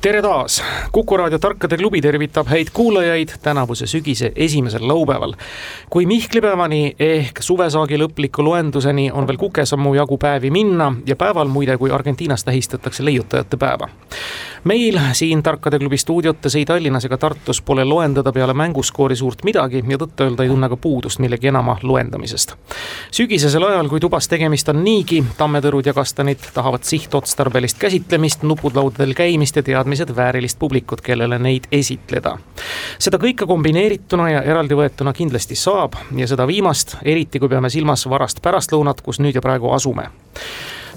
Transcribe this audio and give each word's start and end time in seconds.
tere 0.00 0.22
taas, 0.22 0.62
Kuku 0.92 1.16
raadio 1.16 1.38
Tarkade 1.38 1.76
klubi 1.76 2.00
tervitab 2.00 2.46
häid 2.46 2.68
kuulajaid 2.72 3.28
tänavuse 3.42 3.86
sügise 3.86 4.32
esimesel 4.36 4.88
laupäeval. 4.88 5.32
kui 5.90 6.06
Mihklipäevani 6.06 6.94
ehk 6.98 7.42
suvesaagi 7.42 7.98
lõpliku 7.98 8.44
loenduseni 8.44 9.10
on 9.12 9.26
veel 9.26 9.36
kukesammu 9.36 9.94
jagu 9.94 10.18
päevi 10.18 10.50
minna 10.50 10.94
ja 11.06 11.16
päeval 11.16 11.48
muide, 11.48 11.76
kui 11.78 11.90
Argentiinas 11.90 12.44
tähistatakse 12.44 13.04
leiutajate 13.04 13.56
päeva. 13.56 13.88
meil 14.64 14.98
siin 15.12 15.42
Tarkade 15.42 15.78
klubi 15.78 15.96
stuudiotes 15.96 16.54
ei 16.54 16.64
Tallinnas 16.64 17.04
ega 17.04 17.18
Tartus 17.18 17.62
pole 17.62 17.84
loendada 17.84 18.32
peale 18.32 18.54
mänguskoori 18.54 19.16
suurt 19.16 19.44
midagi 19.44 19.84
ja 19.88 19.98
tõtt-öelda 19.98 20.42
ei 20.42 20.48
tunne 20.48 20.68
ka 20.68 20.76
puudust 20.76 21.18
millegi 21.18 21.48
enama 21.48 21.76
loendamisest. 21.82 22.54
sügisesel 23.10 23.62
ajal, 23.62 23.88
kui 23.88 24.00
tubas 24.00 24.28
tegemist 24.28 24.68
on 24.68 24.84
niigi, 24.84 25.24
tammetõrud 25.38 25.86
ja 25.86 25.92
kastanid 25.92 26.38
tahavad 26.54 26.82
sihtotstarbelist 26.82 27.78
käsitlemist, 27.78 28.42
nupud 28.42 28.76
laudadel 28.76 29.14
käimist 29.14 29.56
ja 29.56 29.62
teadmist 29.62 29.87
teadmised 29.88 30.16
väärilist 30.16 30.58
publikut, 30.58 31.00
kellele 31.00 31.38
neid 31.38 31.64
esitleda. 31.72 32.38
seda 32.98 33.18
kõike 33.18 33.46
kombineerituna 33.46 34.30
ja 34.30 34.42
eraldi 34.42 34.76
võetuna 34.76 35.14
kindlasti 35.16 35.56
saab 35.56 35.96
ja 36.16 36.26
seda 36.28 36.46
viimast, 36.46 36.96
eriti 37.02 37.38
kui 37.38 37.48
peame 37.48 37.70
silmas 37.70 38.04
varast 38.08 38.42
pärastlõunat, 38.42 39.00
kus 39.00 39.20
nüüd 39.20 39.34
ja 39.34 39.40
praegu 39.40 39.72
asume 39.72 40.10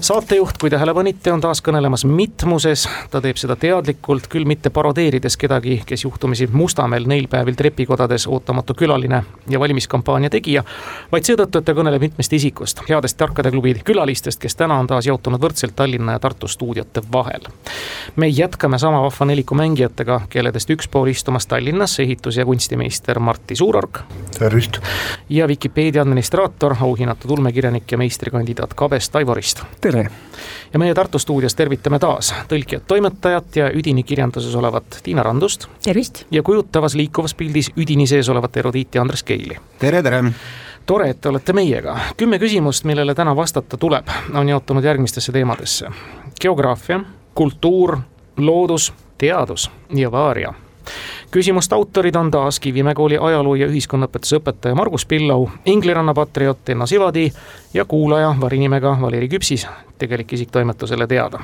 saatejuht, 0.02 0.58
kui 0.60 0.70
tähele 0.70 0.94
panite, 0.94 1.32
on 1.32 1.40
taas 1.40 1.60
kõnelemas 1.62 2.02
mitmuses, 2.08 2.88
ta 3.10 3.20
teeb 3.22 3.38
seda 3.38 3.54
teadlikult, 3.56 4.26
küll 4.30 4.46
mitte 4.48 4.70
parodeerides 4.74 5.36
kedagi, 5.38 5.76
kes 5.86 6.04
juhtumisi 6.04 6.48
Mustamäel 6.52 7.06
neil 7.06 7.28
päevil 7.30 7.54
trepikodades 7.58 8.26
ootamatu 8.26 8.74
külaline 8.74 9.22
ja 9.50 9.60
valimiskampaania 9.62 10.30
tegija, 10.32 10.64
vaid 11.12 11.28
seetõttu, 11.28 11.60
et 11.60 11.68
ta 11.68 11.74
kõneleb 11.78 12.02
mitmest 12.02 12.34
isikust, 12.34 12.82
headest 12.88 13.18
Tarkade 13.20 13.52
klubi 13.54 13.74
külalistest, 13.84 14.40
kes 14.42 14.58
täna 14.58 14.80
on 14.82 14.88
taas 14.90 15.06
jaotunud 15.06 15.42
võrdselt 15.42 15.76
Tallinna 15.78 16.16
ja 16.16 16.22
Tartu 16.22 16.50
stuudiote 16.50 17.04
vahel. 17.12 17.46
me 18.16 18.28
jätkame 18.28 18.78
sama 18.78 19.02
vahva 19.02 19.26
neliku 19.26 19.54
mängijatega, 19.54 20.20
kelledest 20.28 20.70
üks 20.70 20.90
pool 20.90 21.12
istumas 21.14 21.46
Tallinnas, 21.46 21.98
ehitus- 22.00 22.36
ja 22.36 22.44
kunstimeister 22.44 23.18
Martti 23.18 23.56
Suurorg. 23.56 24.02
tervist! 24.38 24.78
ja 25.28 25.48
Vikipeedia 25.48 26.02
administraator, 26.02 26.76
auhinnatud 26.80 27.30
ulmekirjanik 27.30 27.92
ja 27.92 27.98
meistrikandidaat 27.98 28.74
Kabest 28.74 29.16
Aivorist 29.16 29.62
tere! 29.92 30.10
ja 30.72 30.78
meie 30.78 30.94
Tartu 30.94 31.18
stuudios 31.18 31.54
tervitame 31.54 31.98
taas 32.02 32.32
tõlkijat, 32.48 32.86
toimetajat 32.88 33.56
ja 33.56 33.68
Üdini 33.70 34.02
kirjanduses 34.02 34.54
olevat 34.56 34.98
Tiina 35.02 35.22
Randust. 35.22 35.68
tervist! 35.84 36.24
ja 36.30 36.42
kujutavas 36.42 36.94
liikuvas 36.94 37.34
pildis 37.34 37.70
Üdini 37.76 38.06
sees 38.06 38.28
olevat 38.28 38.56
erudiiti 38.56 38.98
Andres 38.98 39.22
Keili. 39.22 39.58
tere, 39.78 40.02
tere! 40.02 40.22
tore, 40.86 41.10
et 41.10 41.20
te 41.20 41.28
olete 41.28 41.52
meiega. 41.52 41.98
kümme 42.16 42.38
küsimust, 42.38 42.84
millele 42.84 43.14
täna 43.14 43.36
vastata 43.36 43.76
tuleb, 43.76 44.08
on 44.34 44.48
jaotunud 44.48 44.84
järgmistesse 44.84 45.32
teemadesse. 45.32 45.88
geograafia, 46.40 47.00
kultuur, 47.34 47.98
loodus, 48.36 48.92
teadus 49.18 49.70
ja 49.94 50.12
vaaria 50.12 50.54
küsimuste 51.32 51.74
autorid 51.74 52.14
on 52.14 52.30
taas 52.30 52.60
Kivimäe 52.60 52.94
kooli 52.94 53.18
ajaloo 53.20 53.54
ja 53.54 53.66
ühiskonnaõpetuse 53.66 54.36
õpetaja 54.36 54.76
Margus 54.76 55.06
Pillau, 55.08 55.48
Ingliranna 55.66 56.14
patrioot 56.14 56.68
Enno 56.68 56.86
Sivadi 56.86 57.32
ja 57.74 57.84
kuulaja 57.88 58.34
varinimega 58.40 58.96
Valeri 59.00 59.28
Küpsis, 59.32 59.66
tegelik 59.98 60.32
isik 60.32 60.50
toimetusele 60.52 61.06
teada. 61.06 61.40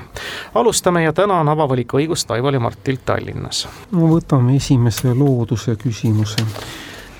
alustame 0.55 1.03
ja 1.03 1.13
täna 1.13 1.41
on 1.41 1.49
avavaliku 1.49 1.97
õigust 1.97 2.31
Aival 2.31 2.55
ja 2.55 2.61
Martil 2.61 2.99
Tallinnas. 3.05 3.69
no 3.93 4.13
võtame 4.13 4.57
esimese 4.57 5.15
looduse 5.15 5.77
küsimuse. 5.77 6.45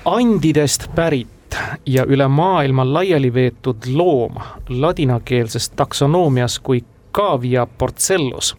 andidest 0.05 0.87
pärit 0.95 1.57
ja 1.85 2.05
üle 2.05 2.27
maailma 2.27 2.85
laiali 2.93 3.33
veetud 3.33 3.89
loom 3.93 4.35
ladinakeelses 4.69 5.69
taksonoomias 5.69 6.59
kui 6.59 6.83
cavia 7.13 7.67
porcellus 7.77 8.55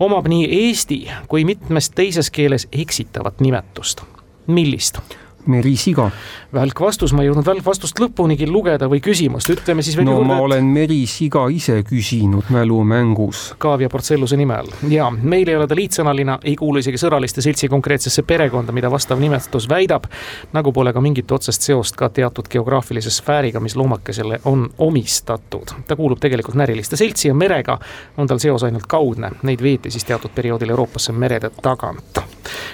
omab 0.00 0.28
nii 0.28 0.48
eesti 0.50 1.00
kui 1.28 1.44
mitmes 1.44 1.90
teises 1.90 2.30
keeles 2.30 2.68
eksitavat 2.72 3.40
nimetust. 3.40 4.02
millist? 4.46 4.98
merisiga. 5.46 6.10
Välk 6.54 6.80
vastus, 6.80 7.12
ma 7.14 7.22
ei 7.22 7.28
jõudnud 7.28 7.46
välkvastust 7.46 8.00
lõpunigi 8.02 8.48
lugeda 8.50 8.88
või 8.90 8.98
küsimust, 9.04 9.52
ütleme 9.54 9.84
siis 9.86 9.96
veel 9.98 10.08
no 10.08 10.16
juurde, 10.16 10.28
ma 10.32 10.38
olen 10.42 10.66
merisiga 10.74 11.44
ise 11.54 11.76
küsinud 11.86 12.50
mälumängus. 12.50 13.42
Kaavia 13.62 13.90
Portselluse 13.92 14.38
nime 14.40 14.56
all 14.58 14.72
ja 14.90 15.06
meil 15.10 15.48
ei 15.48 15.56
ole 15.56 15.68
ta 15.70 15.78
liitsõnaline, 15.78 16.40
ei 16.44 16.56
kuulu 16.58 16.82
isegi 16.82 16.98
sõraliste 17.00 17.44
seltsi 17.44 17.70
konkreetsesse 17.70 18.24
perekonda, 18.26 18.74
mida 18.74 18.90
vastav 18.90 19.22
nimetus 19.22 19.68
väidab. 19.70 20.08
nagu 20.52 20.72
pole 20.72 20.92
ka 20.92 21.00
mingit 21.00 21.30
otsest 21.32 21.62
seost 21.62 21.96
ka 21.96 22.08
teatud 22.08 22.48
geograafilise 22.50 23.10
sfääriga, 23.10 23.60
mis 23.60 23.76
loomakesele 23.76 24.40
on 24.44 24.68
omistatud. 24.78 25.70
ta 25.86 25.96
kuulub 25.96 26.18
tegelikult 26.20 26.58
näriliste 26.58 26.96
seltsi 26.96 27.28
ja 27.28 27.34
merega 27.34 27.78
on 28.18 28.26
tal 28.26 28.38
seos 28.38 28.64
ainult 28.64 28.86
kaudne, 28.86 29.30
neid 29.42 29.62
veeti 29.62 29.90
siis 29.90 30.04
teatud 30.04 30.34
perioodil 30.34 30.70
Euroopasse 30.70 31.12
merede 31.12 31.50
tagant 31.62 32.24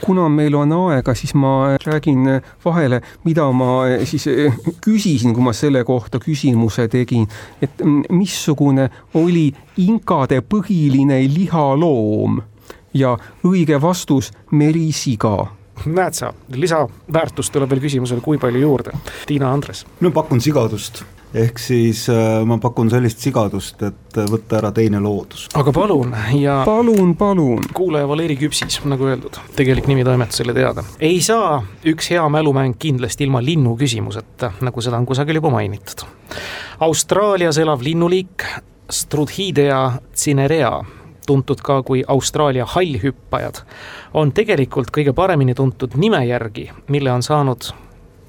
kuna 0.04 0.28
meil 0.28 0.54
on 0.54 0.72
aega, 0.72 1.14
siis 1.14 1.34
ma 1.34 1.76
räägin 1.86 2.28
vahele, 2.64 3.00
mida 3.24 3.46
ma 3.52 3.65
eh, 3.86 4.04
siis 4.08 4.26
eh, 4.32 4.58
küsisin, 4.84 5.34
kui 5.34 5.44
ma 5.44 5.54
selle 5.56 5.84
kohta 5.84 6.20
küsimuse 6.22 6.88
tegin, 6.92 7.26
et 7.62 7.82
mm, 7.82 8.08
missugune 8.16 8.88
oli 9.14 9.48
inkade 9.84 10.42
põhiline 10.42 11.20
lihaloom 11.34 12.40
ja 12.96 13.16
õige 13.44 13.80
vastus 13.82 14.32
merisiga 14.50 15.38
näed 15.84 16.16
sa, 16.16 16.30
lisaväärtust 16.56 17.52
tuleb 17.52 17.68
veel 17.74 17.82
küsimusele, 17.82 18.22
kui 18.24 18.38
palju 18.40 18.62
juurde. 18.62 18.94
Tiina 19.28 19.52
Andres. 19.52 19.84
no 20.00 20.10
pakun 20.10 20.40
sigadust 20.40 21.02
ehk 21.34 21.58
siis 21.58 22.06
äh, 22.12 22.44
ma 22.46 22.58
pakun 22.62 22.90
sellist 22.90 23.22
sigadust, 23.24 23.82
et 23.82 24.18
võtta 24.30 24.58
ära 24.60 24.72
teine 24.74 25.00
loodus. 25.02 25.46
aga 25.54 25.72
palun 25.74 26.14
ja 26.38 26.60
palun, 26.66 27.14
palun. 27.16 27.64
kuulaja 27.74 28.08
Valeri 28.08 28.36
Küpsis, 28.40 28.78
nagu 28.84 29.08
öeldud, 29.10 29.38
tegelik 29.56 29.88
nimi 29.90 30.04
toimetusele 30.04 30.54
teada. 30.56 30.84
ei 31.00 31.20
saa 31.24 31.62
üks 31.84 32.10
hea 32.14 32.28
mälumäng 32.28 32.76
kindlasti 32.78 33.26
ilma 33.26 33.42
linnu 33.44 33.76
küsimuseta, 33.76 34.52
nagu 34.60 34.84
seda 34.84 35.00
on 35.00 35.06
kusagil 35.06 35.40
juba 35.40 35.50
mainitud. 35.54 36.06
Austraalias 36.80 37.58
elav 37.58 37.82
linnuliik 37.82 38.44
Strudhidea 38.90 39.98
cinerea 40.14 40.84
tuntud 41.26 41.58
ka 41.62 41.80
kui 41.82 42.04
Austraalia 42.08 42.66
hallhüppajad, 42.70 43.58
on 44.14 44.30
tegelikult 44.32 44.92
kõige 44.94 45.12
paremini 45.16 45.56
tuntud 45.58 45.96
nime 45.98 46.22
järgi, 46.26 46.68
mille 46.88 47.12
on 47.12 47.24
saanud 47.26 47.66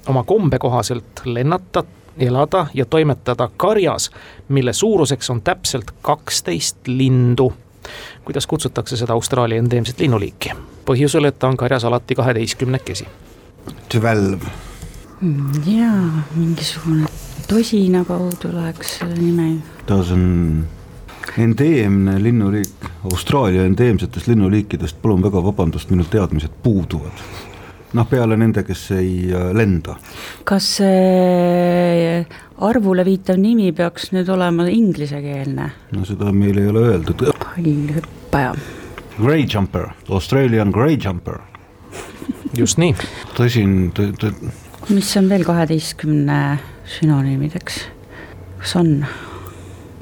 oma 0.08 0.24
kombe 0.26 0.58
kohaselt 0.58 1.22
lennata, 1.24 1.84
elada 2.18 2.66
ja 2.74 2.84
toimetada 2.84 3.48
karjas, 3.56 4.10
mille 4.48 4.72
suuruseks 4.72 5.30
on 5.30 5.42
täpselt 5.42 5.90
kaksteist 6.02 6.76
lindu. 6.86 7.52
kuidas 8.24 8.46
kutsutakse 8.46 8.96
seda 8.96 9.12
Austraalia 9.12 9.58
endeemset 9.58 10.00
linnuliiki? 10.00 10.50
põhjusel, 10.86 11.24
et 11.24 11.38
ta 11.38 11.48
on 11.48 11.56
karjas 11.56 11.84
alati 11.84 12.14
kaheteistkümnekesi. 12.14 13.06
Twelve. 13.88 14.46
jaa, 15.66 16.22
mingisugune 16.34 17.06
tosina 17.48 18.04
kaudu 18.04 18.52
läheks 18.52 18.98
selle 18.98 19.14
nime. 19.14 19.62
ta 19.86 19.94
on 19.94 20.66
endeemne 21.38 22.22
linnuliik, 22.22 22.88
Austraalia 23.04 23.64
endeemsetest 23.64 24.26
linnuliikidest, 24.26 25.02
palun 25.02 25.22
väga 25.22 25.44
vabandust, 25.44 25.90
minu 25.90 26.04
teadmised 26.04 26.50
puuduvad 26.62 27.47
noh, 27.96 28.06
peale 28.08 28.36
nende, 28.36 28.64
kes 28.66 28.82
ei 28.98 29.12
äh, 29.32 29.50
lenda. 29.56 29.96
kas 30.48 30.66
see 30.78 32.24
arvule 32.68 33.04
viitav 33.06 33.38
nimi 33.40 33.70
peaks 33.76 34.10
nüüd 34.12 34.28
olema 34.32 34.68
inglisekeelne? 34.72 35.68
no 35.94 36.04
seda 36.08 36.32
meil 36.34 36.58
ei 36.60 36.72
ole 36.72 36.84
öeldud. 36.92 37.28
hallhüppaja. 37.54 38.54
Grey 39.18 39.46
jumper, 39.50 39.88
Australian 40.08 40.72
grey 40.74 40.98
jumper. 41.04 41.40
just 42.56 42.78
nii. 42.78 42.94
tõsin 43.38 43.78
tõ,, 43.96 44.10
tõ... 44.20 44.34
mis 44.92 45.14
on 45.20 45.30
veel 45.32 45.46
kaheteistkümne 45.48 46.42
sünonüümideks, 46.98 47.80
kas 48.60 48.76
on? 48.82 48.98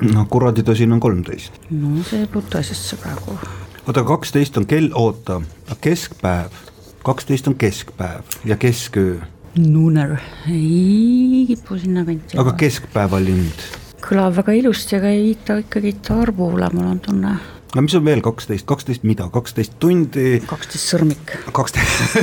no 0.02 0.26
kuradi 0.30 0.66
tõsin 0.66 0.92
on 0.96 1.00
kolmteist. 1.00 1.62
no 1.70 2.02
see 2.08 2.24
ei 2.24 2.30
puutu 2.30 2.58
asjasse 2.58 2.98
praegu. 2.98 3.38
oota, 3.86 4.02
kaksteist 4.02 4.58
on 4.58 4.66
kell, 4.66 4.90
oota, 4.94 5.40
keskpäev 5.80 6.65
kaksteist 7.06 7.48
on 7.48 7.54
keskpäev 7.54 8.22
ja 8.44 8.56
kesköö. 8.56 9.18
Nuner, 9.58 10.16
ei 10.50 11.44
kipu 11.46 11.78
sinnakanti. 11.78 12.38
aga 12.38 12.52
keskpäevalind? 12.52 13.60
kõlab 14.06 14.34
väga 14.36 14.54
ilusti, 14.58 14.96
aga 14.98 15.12
ei 15.14 15.22
viita 15.28 15.56
ikkagi 15.62 15.94
arvule, 16.14 16.68
mul 16.74 16.90
on 16.90 17.00
tunne. 17.00 17.36
no 17.74 17.84
mis 17.86 17.94
on 17.94 18.04
veel 18.04 18.20
kaksteist, 18.26 18.66
kaksteist 18.66 19.06
mida, 19.06 19.28
kaksteist 19.30 19.78
tundi? 19.78 20.42
kaksteist 20.50 20.92
sõrmik. 20.96 21.36
kaksteist 21.54 22.18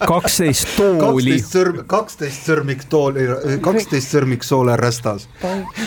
kaksteist 0.12 0.76
tooli. 0.80 0.98
kaksteist 1.04 1.56
sõrm, 1.60 1.86
kaksteist 1.94 2.50
sõrmik 2.50 2.88
tooli, 2.88 3.28
kaksteist 3.60 4.16
sõrmik 4.16 4.48
soole 4.48 4.80
rästas. 4.80 5.28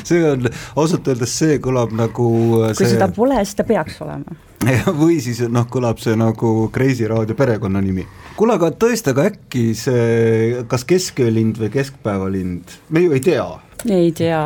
see 0.03 0.21
on, 0.21 0.51
ausalt 0.75 1.07
öeldes 1.09 1.33
see 1.41 1.57
kõlab 1.57 1.97
nagu 1.97 2.33
kui 2.61 2.75
see... 2.77 2.93
seda 2.93 3.09
pole, 3.09 3.41
siis 3.41 3.57
ta 3.57 3.65
peaks 3.73 4.03
olema 4.05 4.44
või 5.01 5.19
siis 5.23 5.41
noh, 5.51 5.67
kõlab 5.71 5.99
see 6.01 6.15
nagu 6.19 6.69
Kreisi 6.73 7.07
raadio 7.09 7.35
perekonnanimi. 7.37 8.05
kuule, 8.37 8.55
aga 8.57 8.71
tõesti, 8.71 9.11
aga 9.13 9.29
äkki 9.31 9.65
see, 9.77 10.63
kas 10.71 10.85
kesköölind 10.87 11.59
või 11.61 11.71
keskpäevalind, 11.75 12.77
me 12.89 13.05
ju 13.05 13.15
ei 13.15 13.23
tea. 13.23 13.45
ei 13.85 14.11
tea, 14.15 14.41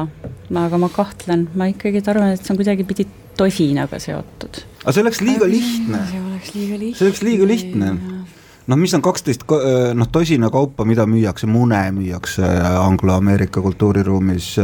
aga 0.64 0.82
ma 0.82 0.90
kahtlen, 0.94 1.48
ma 1.56 1.70
ikkagi 1.72 2.04
arvan, 2.06 2.34
et 2.34 2.44
see 2.44 2.54
on 2.54 2.62
kuidagipidi 2.62 3.08
tosinaga 3.40 4.00
seotud. 4.02 4.64
aga 4.84 4.96
see 4.96 5.06
oleks 5.06 5.22
liiga 5.24 5.48
lihtne. 5.50 6.04
see 6.12 6.24
oleks 6.24 6.56
liiga 6.56 6.80
lihtne. 6.80 6.98
see 6.98 7.08
oleks 7.10 7.24
liiga 7.26 7.50
lihtne 7.54 7.94
noh, 8.70 8.78
mis 8.78 8.94
on 8.94 9.04
kaksteist 9.06 9.46
noh, 9.98 10.10
tosina 10.12 10.50
kaupa, 10.54 10.86
mida 10.86 11.06
müüakse, 11.10 11.48
mune 11.50 11.80
müüakse 11.96 12.50
anglo-ameerika 12.84 13.64
kultuuriruumis 13.66 14.56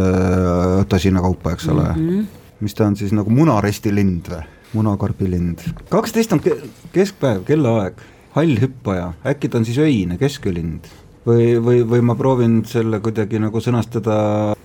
tosina 0.90 1.24
kaupa, 1.26 1.56
eks 1.56 1.72
ole 1.74 1.88
mm. 1.94 2.10
-hmm. 2.10 2.28
mis 2.60 2.74
ta 2.74 2.86
on 2.86 2.96
siis 2.96 3.16
nagu 3.16 3.30
munarestilind 3.30 4.30
või? 4.34 4.44
Munakarbilind. 4.76 5.64
kaksteist 5.90 6.36
on 6.36 6.44
ke 6.44 6.58
keskpäev, 6.96 7.46
kellaaeg, 7.48 8.04
hall 8.36 8.62
hüppaja, 8.62 9.14
äkki 9.28 9.50
ta 9.50 9.62
on 9.62 9.68
siis 9.68 9.82
öine 9.82 10.20
kesköölind? 10.22 10.92
või, 11.26 11.56
või, 11.62 11.82
või 11.90 12.02
ma 12.06 12.16
proovin 12.16 12.60
selle 12.70 13.00
kuidagi 13.04 13.40
nagu 13.42 13.62
sõnastada 13.64 14.18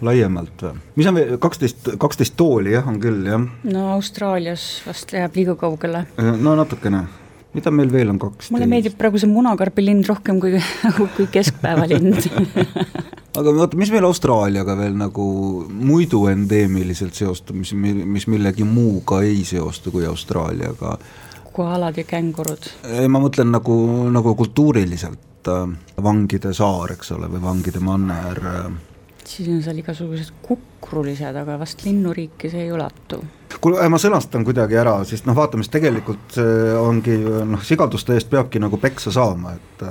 laiemalt 0.04 0.66
või? 0.66 0.82
mis 1.00 1.08
on 1.08 1.16
veel, 1.16 1.38
kaksteist, 1.42 1.94
kaksteist 2.00 2.36
tooli 2.36 2.74
jah, 2.74 2.86
on 2.88 3.00
küll 3.02 3.24
jah? 3.30 3.46
no 3.64 3.86
Austraalias 3.94 4.66
vast 4.86 5.14
läheb 5.16 5.40
liiga 5.40 5.56
kaugele. 5.60 6.04
no 6.18 6.56
natukene 6.58 7.06
mida 7.56 7.72
meil 7.74 7.92
veel 7.92 8.12
on 8.12 8.20
kaksteist? 8.22 8.52
mulle 8.54 8.68
meeldib 8.70 8.98
praegu 8.98 9.20
see 9.20 9.30
munakarbilind 9.30 10.06
rohkem 10.10 10.40
kui, 10.42 10.58
kui 11.16 11.30
keskpäevalind 11.32 12.28
aga 13.40 13.54
vaata, 13.56 13.78
mis 13.80 13.92
meil 13.94 14.06
Austraaliaga 14.08 14.76
veel 14.78 14.94
nagu 14.98 15.24
muidu 15.70 16.26
endeemiliselt 16.30 17.16
seostub, 17.18 17.58
mis, 17.62 17.72
mis 17.74 18.28
millegi 18.30 18.66
muuga 18.66 19.22
ei 19.26 19.42
seostu 19.48 19.94
kui 19.94 20.06
Austraaliaga? 20.08 20.96
koalad 21.52 21.98
ja 21.98 22.06
kängurud. 22.06 22.70
ei, 22.86 23.08
ma 23.10 23.22
mõtlen 23.22 23.50
nagu, 23.52 23.74
nagu 24.14 24.34
kultuuriliselt 24.38 25.50
äh, 25.50 25.66
vangide 26.02 26.54
saar, 26.56 26.94
eks 26.94 27.10
ole, 27.16 27.30
või 27.32 27.42
vangide 27.48 27.82
manner 27.82 28.46
äh. 28.54 28.70
Siis 29.30 29.50
on 29.52 29.60
seal 29.64 29.82
igasugused 29.82 30.32
kukrulised, 30.42 31.36
aga 31.36 31.58
vast 31.60 31.84
linnuriiki 31.86 32.50
see 32.50 32.66
ei 32.66 32.72
ulatu 32.74 33.22
kuule, 33.60 33.82
ma 33.92 33.98
sõnastan 34.00 34.44
kuidagi 34.46 34.78
ära, 34.80 35.00
sest 35.08 35.26
noh, 35.28 35.36
vaatame, 35.36 35.64
siis 35.64 35.74
tegelikult 35.74 36.38
ongi 36.80 37.16
noh, 37.20 37.60
sigaduste 37.66 38.16
eest 38.16 38.30
peabki 38.30 38.62
nagu 38.62 38.80
peksa 38.80 39.12
saama, 39.14 39.56
et 39.58 39.86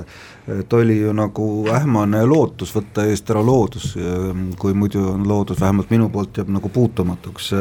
et 0.50 0.72
oli 0.74 0.96
ju 1.02 1.12
nagu 1.14 1.44
ähmane 1.70 2.22
lootus 2.26 2.72
võtta 2.74 3.04
eest 3.06 3.28
ära 3.30 3.42
loodus, 3.44 3.92
kui 4.58 4.74
muidu 4.74 5.04
on 5.12 5.28
loodus, 5.28 5.60
vähemalt 5.60 5.92
minu 5.92 6.08
poolt 6.10 6.40
jääb 6.40 6.50
nagu 6.50 6.68
puutumatuks. 6.72 7.52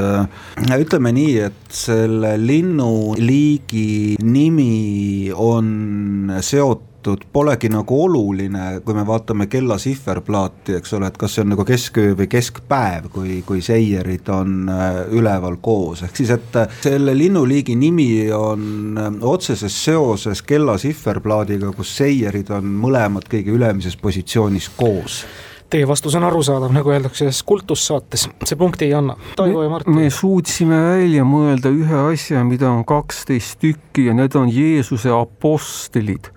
ütleme 0.79 1.11
nii, 1.13 1.33
et 1.49 1.59
selle 1.69 2.33
linnuliigi 2.39 4.15
nimi 4.23 5.29
on 5.35 6.31
seotud 6.41 6.88
tehtud, 6.99 7.25
polegi 7.33 7.69
nagu 7.69 8.03
oluline, 8.03 8.81
kui 8.85 8.93
me 8.93 9.05
vaatame 9.07 9.47
kella 9.47 9.77
sihverplaati, 9.79 10.75
eks 10.79 10.93
ole, 10.93 11.07
et 11.07 11.17
kas 11.17 11.35
see 11.35 11.43
on 11.43 11.53
nagu 11.53 11.65
kesköö 11.65 12.15
või 12.19 12.27
keskpäev, 12.29 13.09
kui, 13.13 13.41
kui 13.47 13.61
seierid 13.63 14.27
on 14.33 14.69
äh, 14.69 15.01
üleval 15.15 15.57
koos, 15.61 16.03
ehk 16.03 16.15
siis, 16.19 16.33
et 16.35 16.55
äh, 16.59 16.79
selle 16.83 17.15
linnuliigi 17.17 17.75
nimi 17.79 18.29
on 18.35 18.97
äh, 18.99 19.11
otseses 19.21 19.75
seoses 19.83 20.41
kella 20.43 20.77
sihverplaadiga, 20.77 21.71
kus 21.77 21.95
seierid 22.01 22.51
on 22.51 22.67
mõlemad 22.83 23.29
kõige 23.31 23.55
ülemises 23.55 23.95
positsioonis 23.97 24.69
koos 24.75 25.23
Teie 25.69 25.85
vastus 25.85 26.15
on 26.17 26.23
arusaadav, 26.25 26.71
nagu 26.73 26.89
öeldakse 26.89 27.27
ühes 27.27 27.43
kultussaates, 27.45 28.23
see 28.41 28.57
punkti 28.57 28.87
ei 28.87 28.95
anna. 28.97 29.13
Taivo 29.37 29.61
ja 29.61 29.69
Martin. 29.69 29.93
me 29.93 30.07
suutsime 30.09 30.79
välja 30.95 31.21
mõelda 31.29 31.69
ühe 31.69 31.99
asja, 32.09 32.41
mida 32.41 32.71
on 32.71 32.81
kaksteist 32.89 33.59
tükki 33.61 34.07
ja 34.07 34.15
need 34.17 34.33
on 34.33 34.49
Jeesuse 34.49 35.13
apostlid 35.13 36.31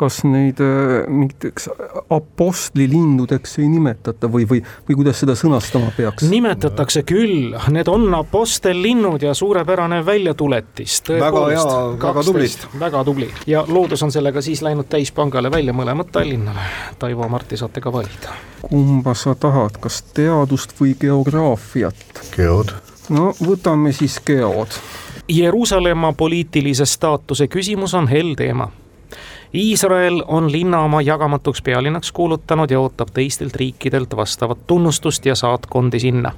kas 0.00 0.22
neid 0.24 0.60
äh, 0.64 1.04
mingiteks 1.08 1.68
apostlilinnudeks 2.10 3.58
ei 3.60 3.68
nimetata 3.68 4.30
või, 4.32 4.46
või, 4.48 4.62
või 4.88 4.98
kuidas 5.02 5.20
seda 5.20 5.36
sõnastama 5.38 5.92
peaks? 5.96 6.24
nimetatakse 6.30 7.02
küll, 7.08 7.56
need 7.74 7.90
on 7.92 8.08
apostellinnud 8.16 9.22
ja 9.26 9.34
suurepärane 9.36 10.00
väljatuletis. 10.06 11.00
väga 11.10 11.44
hea, 11.52 11.66
väga 12.06 12.24
tublid. 12.24 12.66
väga 12.80 13.04
tubli 13.04 13.28
ja 13.46 13.64
loodus 13.68 14.02
on 14.06 14.12
sellega 14.12 14.42
siis 14.44 14.62
läinud 14.64 14.88
täispangale 14.88 15.52
välja, 15.52 15.76
mõlemad 15.76 16.08
Tallinnale. 16.12 16.64
Taivo, 16.98 17.28
Martti, 17.28 17.56
saate 17.60 17.80
ka 17.80 17.92
valida. 17.92 18.36
kumba 18.62 19.14
sa 19.14 19.34
tahad, 19.34 19.76
kas 19.80 20.02
teadust 20.16 20.74
või 20.80 20.96
geograafiat? 21.00 22.24
geod. 22.36 22.74
no 23.08 23.34
võtame 23.44 23.92
siis 23.92 24.20
geod. 24.24 24.80
Jeruusalemma 25.30 26.12
poliitilise 26.12 26.86
staatuse 26.86 27.46
küsimus 27.46 27.94
on 27.94 28.08
hell 28.08 28.34
teema 28.34 28.70
Iisrael 29.54 30.24
on 30.26 30.52
linna 30.52 30.80
oma 30.80 31.02
jagamatuks 31.02 31.62
pealinnaks 31.62 32.12
kuulutanud 32.12 32.70
ja 32.70 32.80
ootab 32.80 33.08
teistelt 33.14 33.56
riikidelt 33.56 34.16
vastavat 34.16 34.58
tunnustust 34.66 35.26
ja 35.26 35.34
saatkondi 35.34 36.00
sinna. 36.00 36.32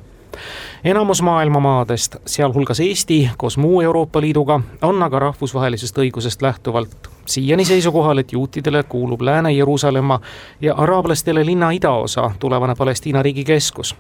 Enamus 0.85 1.23
maailma 1.23 1.61
maadest, 1.61 2.17
sealhulgas 2.27 2.81
Eesti 2.81 3.31
koos 3.37 3.59
muu 3.59 3.81
Euroopa 3.81 4.21
Liiduga, 4.21 4.61
on 4.83 5.03
aga 5.03 5.19
rahvusvahelisest 5.19 5.99
õigusest 5.99 6.43
lähtuvalt 6.43 7.11
siiani 7.27 7.65
seisukohal, 7.65 8.19
et 8.19 8.33
juutidele 8.33 8.83
kuulub 8.83 9.21
Lääne-Jeruusalemma 9.21 10.21
ja 10.61 10.75
araablastele 10.75 11.47
linna 11.47 11.71
idaosa 11.71 12.31
tulevane 12.39 12.75
Palestiina 12.75 13.23
riigi 13.23 13.45
keskus 13.45 13.95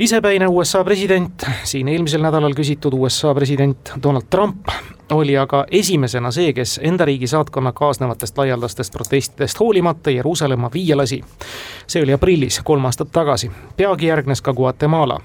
isepäine 0.00 0.48
USA 0.48 0.84
president, 0.84 1.42
siin 1.64 1.88
eelmisel 1.88 2.22
nädalal 2.24 2.54
küsitud 2.56 2.94
USA 2.96 3.34
president 3.34 3.92
Donald 4.02 4.30
Trump 4.30 4.68
oli 5.10 5.34
aga 5.36 5.64
esimesena 5.70 6.30
see, 6.30 6.52
kes 6.56 6.78
enda 6.82 7.04
riigi 7.04 7.26
saatkonna 7.26 7.72
kaasnevatest 7.72 8.38
laialdastest 8.38 8.92
protestidest 8.92 9.60
hoolimata 9.60 10.10
Jeruusalemma 10.10 10.70
viia 10.74 10.96
lasi. 10.96 11.20
see 11.86 12.02
oli 12.02 12.12
aprillis, 12.12 12.60
kolm 12.64 12.84
aastat 12.84 13.10
tagasi, 13.12 13.50
peagi 13.76 14.06
järgnes 14.06 14.42
ka 14.42 14.52
Guatemala. 14.52 15.20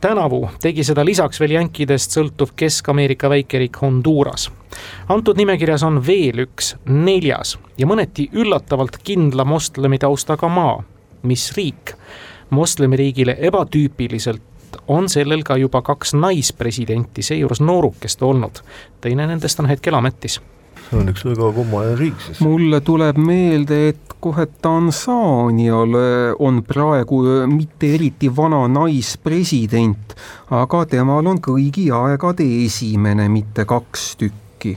tänavu 0.00 0.48
tegi 0.62 0.84
seda 0.84 1.04
lisaks 1.04 1.40
veel 1.40 1.50
jänkidest 1.50 2.16
sõltuv 2.16 2.54
Kesk-Ameerika 2.56 3.28
väikeriik 3.28 3.76
Honduras. 3.82 4.50
antud 5.08 5.36
nimekirjas 5.36 5.82
on 5.82 6.06
veel 6.06 6.46
üks, 6.46 6.76
neljas 6.88 7.58
ja 7.78 7.86
mõneti 7.86 8.30
üllatavalt 8.32 8.96
kindla 9.04 9.44
moslemi 9.44 9.98
taustaga 9.98 10.48
maa. 10.48 10.82
mis 11.22 11.52
riik? 11.52 11.96
Moslemiriigile 12.50 13.36
ebatüüpiliselt 13.38 14.42
on 14.88 15.08
sellel 15.08 15.42
ka 15.42 15.56
juba 15.56 15.82
kaks 15.82 16.14
naispresidenti, 16.14 17.22
seejuures 17.22 17.60
noorukest 17.60 18.22
olnud. 18.22 18.60
teine 19.00 19.26
nendest 19.26 19.60
on 19.60 19.66
hetkel 19.66 19.94
ametis 19.94 20.40
see 20.86 20.98
on 21.00 21.10
üks 21.10 21.24
väga 21.26 21.50
kummaline 21.56 21.96
riik 21.98 22.20
siis. 22.22 22.40
mulle 22.44 22.80
tuleb 22.84 23.18
meelde, 23.18 23.78
et 23.90 24.16
kohe 24.22 24.46
Tansaanial 24.62 25.96
on 26.38 26.62
praegu 26.66 27.22
mitte 27.50 27.94
eriti 27.94 28.30
vana 28.36 28.64
naispresident, 28.70 30.16
aga 30.54 30.84
temal 30.90 31.26
on 31.26 31.40
kõigi 31.42 31.88
aegade 31.94 32.46
esimene, 32.64 33.28
mitte 33.28 33.66
kaks 33.68 34.14
tükki. 34.22 34.76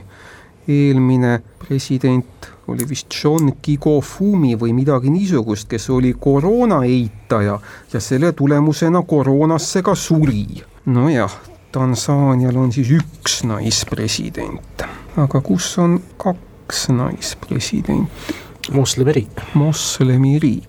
eelmine 0.70 1.40
president 1.58 2.49
oli 2.70 2.88
vist 2.88 3.14
John 3.24 3.52
Kigofumi 3.62 4.54
või 4.58 4.72
midagi 4.76 5.10
niisugust, 5.10 5.68
kes 5.68 5.90
oli 5.90 6.14
koroona 6.18 6.82
eitaja 6.86 7.58
ja 7.92 8.00
selle 8.00 8.32
tulemusena 8.32 9.02
koroonasse 9.02 9.82
ka 9.82 9.94
suri. 9.94 10.62
nojah, 10.86 11.38
Tansaanial 11.72 12.56
on 12.56 12.72
siis 12.72 12.90
üks 12.90 13.42
naispresident, 13.46 14.82
aga 15.16 15.40
kus 15.40 15.78
on 15.78 16.00
kaks 16.16 16.88
naispresidenti? 16.88 18.34
moslemiriik. 18.72 19.40
moslemiriik. 19.54 20.68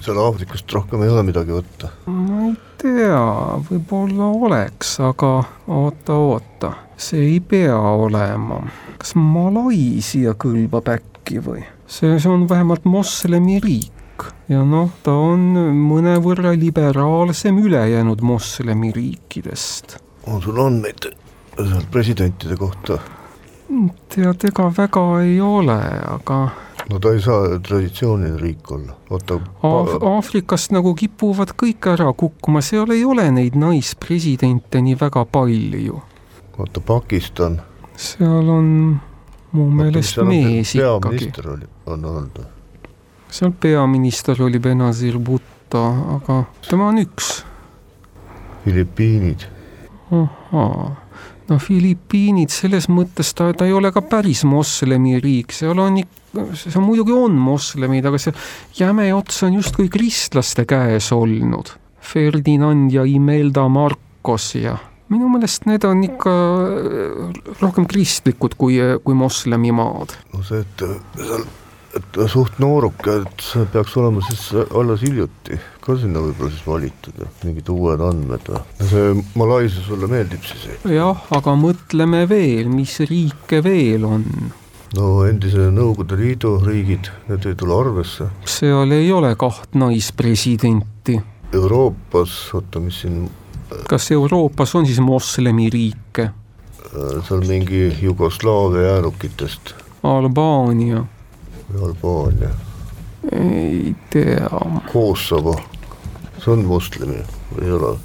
Seal 0.00 0.18
Aafrikast 0.22 0.72
rohkem 0.72 1.02
ei 1.02 1.12
ole 1.12 1.24
midagi 1.26 1.54
võtta? 1.54 1.92
ma 2.06 2.48
ei 2.48 2.56
tea, 2.78 3.22
võib-olla 3.70 4.32
oleks, 4.48 4.98
aga 5.04 5.32
oota-oota, 5.66 6.74
see 6.96 7.24
ei 7.34 7.40
pea 7.40 7.78
olema 7.78 8.62
kas 8.98 9.14
Malaisia 9.18 10.34
kõlbab 10.38 10.90
äkki 10.96 11.42
või? 11.42 11.62
see, 11.86 12.18
see 12.18 12.30
on 12.30 12.46
vähemalt 12.50 12.86
moslemiriik 12.88 14.26
ja 14.50 14.64
noh, 14.66 14.90
ta 15.06 15.14
on 15.14 15.52
mõnevõrra 15.88 16.52
liberaalsem 16.58 17.60
ülejäänud 17.62 18.22
moslemiriikidest. 18.26 19.98
on 20.26 20.42
sul 20.42 20.58
andmeid 20.64 21.10
presidentide 21.92 22.58
kohta? 22.58 22.98
tead, 24.14 24.48
ega 24.50 24.70
väga 24.76 25.04
ei 25.22 25.40
ole, 25.40 25.78
aga 26.08 26.40
no 26.88 26.98
ta 26.98 27.12
ei 27.12 27.20
saa 27.20 27.58
traditsiooniline 27.62 28.40
riik 28.40 28.70
olla, 28.72 28.94
oota 29.10 29.38
Aaf 29.62 29.96
Aafrikast 30.10 30.72
nagu 30.72 30.94
kipuvad 30.98 31.52
kõik 31.62 31.90
ära 31.92 32.12
kukkuma, 32.12 32.62
seal 32.64 32.90
ei 32.94 33.04
ole 33.04 33.28
neid 33.34 33.58
naispresidente 33.58 34.82
nii 34.84 34.96
väga 35.00 35.24
palju. 35.24 36.00
oota, 36.58 36.80
Pakistan. 36.80 37.60
seal 37.96 38.48
on 38.48 38.70
mu 39.52 39.70
meelest 39.70 40.22
mees 40.24 40.74
ikkagi. 40.74 41.00
peaminister 41.00 41.50
oli, 41.50 41.68
on 41.86 42.04
olnud 42.04 42.40
või? 42.40 42.48
seal 43.30 43.52
peaminister 43.60 44.42
oli 44.42 44.58
Benazir 44.58 45.18
Bhutto, 45.18 45.84
aga 46.16 46.42
tema 46.70 46.88
on 46.88 47.02
üks. 47.04 47.44
Filipiinid. 48.64 49.44
ahhaa 50.12 51.08
no 51.48 51.58
Filipiinid 51.62 52.52
selles 52.52 52.88
mõttes 52.92 53.32
ta, 53.36 53.50
ta 53.56 53.66
ei 53.68 53.74
ole 53.76 53.92
ka 53.92 54.02
päris 54.04 54.44
moslemiriik, 54.48 55.52
seal 55.56 55.78
on 55.80 56.00
ikka, 56.02 56.17
see 56.58 56.82
muidugi 56.82 57.14
on 57.14 57.36
moslemid, 57.40 58.08
aga 58.08 58.20
see 58.20 58.34
jäme 58.78 59.08
ots 59.16 59.42
on 59.46 59.58
justkui 59.58 59.88
kristlaste 59.92 60.66
käes 60.68 61.12
olnud. 61.16 61.74
Ferdinand 62.08 62.92
ja 62.94 63.04
Imelda 63.04 63.66
Marcos 63.68 64.54
ja 64.56 64.78
minu 65.08 65.28
meelest 65.32 65.64
need 65.68 65.84
on 65.88 66.02
ikka 66.04 66.32
rohkem 67.62 67.86
kristlikud 67.88 68.58
kui, 68.60 68.76
kui 69.04 69.16
moslemimaad. 69.16 70.12
no 70.34 70.44
see, 70.44 70.60
et 70.64 70.84
seal 71.16 71.48
et 71.96 72.18
suht 72.30 72.58
nooruk, 72.62 73.06
et 73.10 73.42
see 73.42 73.64
peaks 73.72 73.96
olema 73.98 74.22
siis 74.26 74.42
alles 74.76 75.02
hiljuti 75.06 75.56
ka 75.84 75.96
sinna 75.98 76.20
võib-olla 76.22 76.52
siis 76.52 76.66
valitud 76.66 77.22
mingid 77.46 77.70
uued 77.72 78.02
andmed 78.04 78.50
või? 78.52 78.62
see 78.90 79.14
Malaisia 79.40 79.84
sulle 79.86 80.10
meeldib 80.10 80.44
siis? 80.46 80.66
jah, 80.92 81.24
aga 81.34 81.54
mõtleme 81.58 82.24
veel, 82.30 82.68
mis 82.72 82.98
riike 83.08 83.62
veel 83.64 84.04
on? 84.08 84.26
No 84.96 85.24
endise 85.28 85.68
Nõukogude 85.74 86.16
Liidu 86.16 86.54
riigid, 86.64 87.10
need 87.28 87.46
ei 87.46 87.58
tule 87.58 87.76
arvesse. 87.80 88.30
seal 88.44 88.92
ei 88.96 89.12
ole 89.12 89.34
kaht 89.36 89.74
naispresidenti. 89.74 91.18
Euroopas, 91.52 92.38
oota, 92.54 92.80
mis 92.80 93.00
siin 93.02 93.28
kas 93.88 94.10
Euroopas 94.12 94.74
on 94.74 94.86
siis 94.86 95.00
moslemiriike? 95.00 96.30
seal 97.28 97.44
mingi 97.44 97.96
Jugoslaavia 98.02 98.82
jäänukitest. 98.82 99.74
Albaania 100.02 101.04
Albaania? 101.82 102.48
ei 103.32 103.96
tea. 104.10 104.48
Kosovo, 104.92 105.60
see 106.38 106.52
on 106.52 106.64
moslemi 106.64 107.20
või 107.52 107.64
ei 107.66 107.72
ole? 107.76 107.96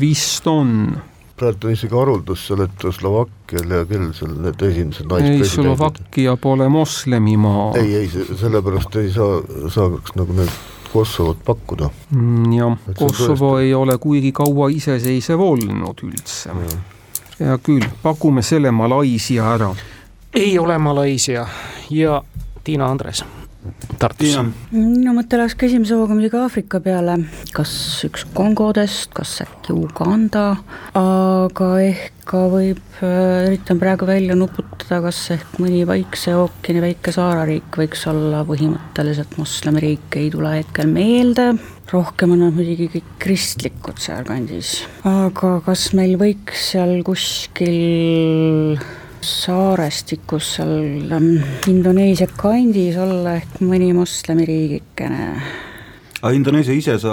vist 0.00 0.46
on. 0.50 0.96
Praegu 1.36 1.68
on 1.68 1.74
isegi 1.74 1.94
haruldus 1.94 2.46
seal, 2.48 2.62
et 2.64 2.86
Slovakkial 2.90 3.70
ja 3.70 3.84
kellel 3.88 4.12
seal 4.14 4.36
need 4.44 4.62
esimesed 4.62 5.08
naispresidendid. 5.10 5.42
ei, 5.42 5.50
Slovakkia 5.54 6.36
pole 6.36 6.68
moslemimaa. 6.68 7.72
ei, 7.80 7.96
ei, 7.96 8.08
sellepärast 8.40 8.96
ei 9.02 9.12
saa, 9.12 9.42
saaks 9.68 10.14
nagu 10.18 10.36
need 10.38 10.54
Kosovot 10.94 11.40
pakkuda 11.44 11.88
mm,. 12.10 12.52
jah, 12.52 12.78
Kosovo 12.98 13.58
ei 13.58 13.74
ole 13.74 13.98
kuigi 13.98 14.32
kaua 14.32 14.68
iseseisev 14.70 15.40
olnud 15.40 16.04
üldse. 16.06 16.54
hea 17.40 17.58
küll, 17.58 17.88
pakume 18.02 18.42
selle 18.42 18.70
Malaisia 18.70 19.48
ära. 19.56 19.74
ei 20.34 20.58
ole 20.58 20.78
Malaisia 20.78 21.46
ja 21.90 22.22
Tiina 22.64 22.90
Andres 22.90 23.24
Tartus. 23.98 24.34
minu 24.74 25.14
mõte 25.16 25.38
läks 25.40 25.54
ka 25.56 25.64
esimese 25.64 25.96
hooga 25.96 26.12
muidugi 26.16 26.36
Aafrika 26.36 26.80
peale, 26.84 27.16
kas 27.56 27.72
üks 28.04 28.26
Kongodest, 28.36 29.12
kas 29.16 29.38
äkki 29.44 29.72
Uganda, 29.72 30.50
aga 30.98 31.68
ehk 31.80 32.24
ka 32.28 32.42
võib, 32.52 32.80
äh, 33.04 33.46
üritan 33.48 33.80
praegu 33.80 34.08
välja 34.08 34.36
nuputada, 34.36 35.00
kas 35.04 35.20
ehk 35.36 35.58
mõni 35.60 35.84
Vaikse 35.88 36.34
ookeani 36.36 36.82
väike 36.84 37.12
saareriik 37.14 37.78
võiks 37.80 38.04
olla 38.10 38.42
põhimõtteliselt 38.48 39.36
moslemiriik, 39.40 40.08
ei 40.20 40.30
tule 40.32 40.56
hetkel 40.58 40.90
meelde, 40.90 41.52
rohkem 41.92 42.34
on 42.36 42.44
nad 42.46 42.56
muidugi 42.56 42.90
kõik 42.96 43.14
kristlikud 43.24 44.00
sealkandis, 44.02 44.82
aga 45.08 45.56
kas 45.64 45.90
meil 45.96 46.18
võiks 46.20 46.68
seal 46.72 46.98
kuskil 47.06 48.76
saarestikus 49.24 50.54
seal 50.58 51.12
ähm, 51.12 51.30
Indoneesia 51.70 52.28
kandis 52.38 52.98
olla 53.00 53.38
ehk 53.40 53.60
mõni 53.64 53.92
moslemiriigikene. 53.96 55.28
aga 56.24 56.32
Indoneesia 56.36 56.76
ise 56.76 56.96
sa 57.02 57.12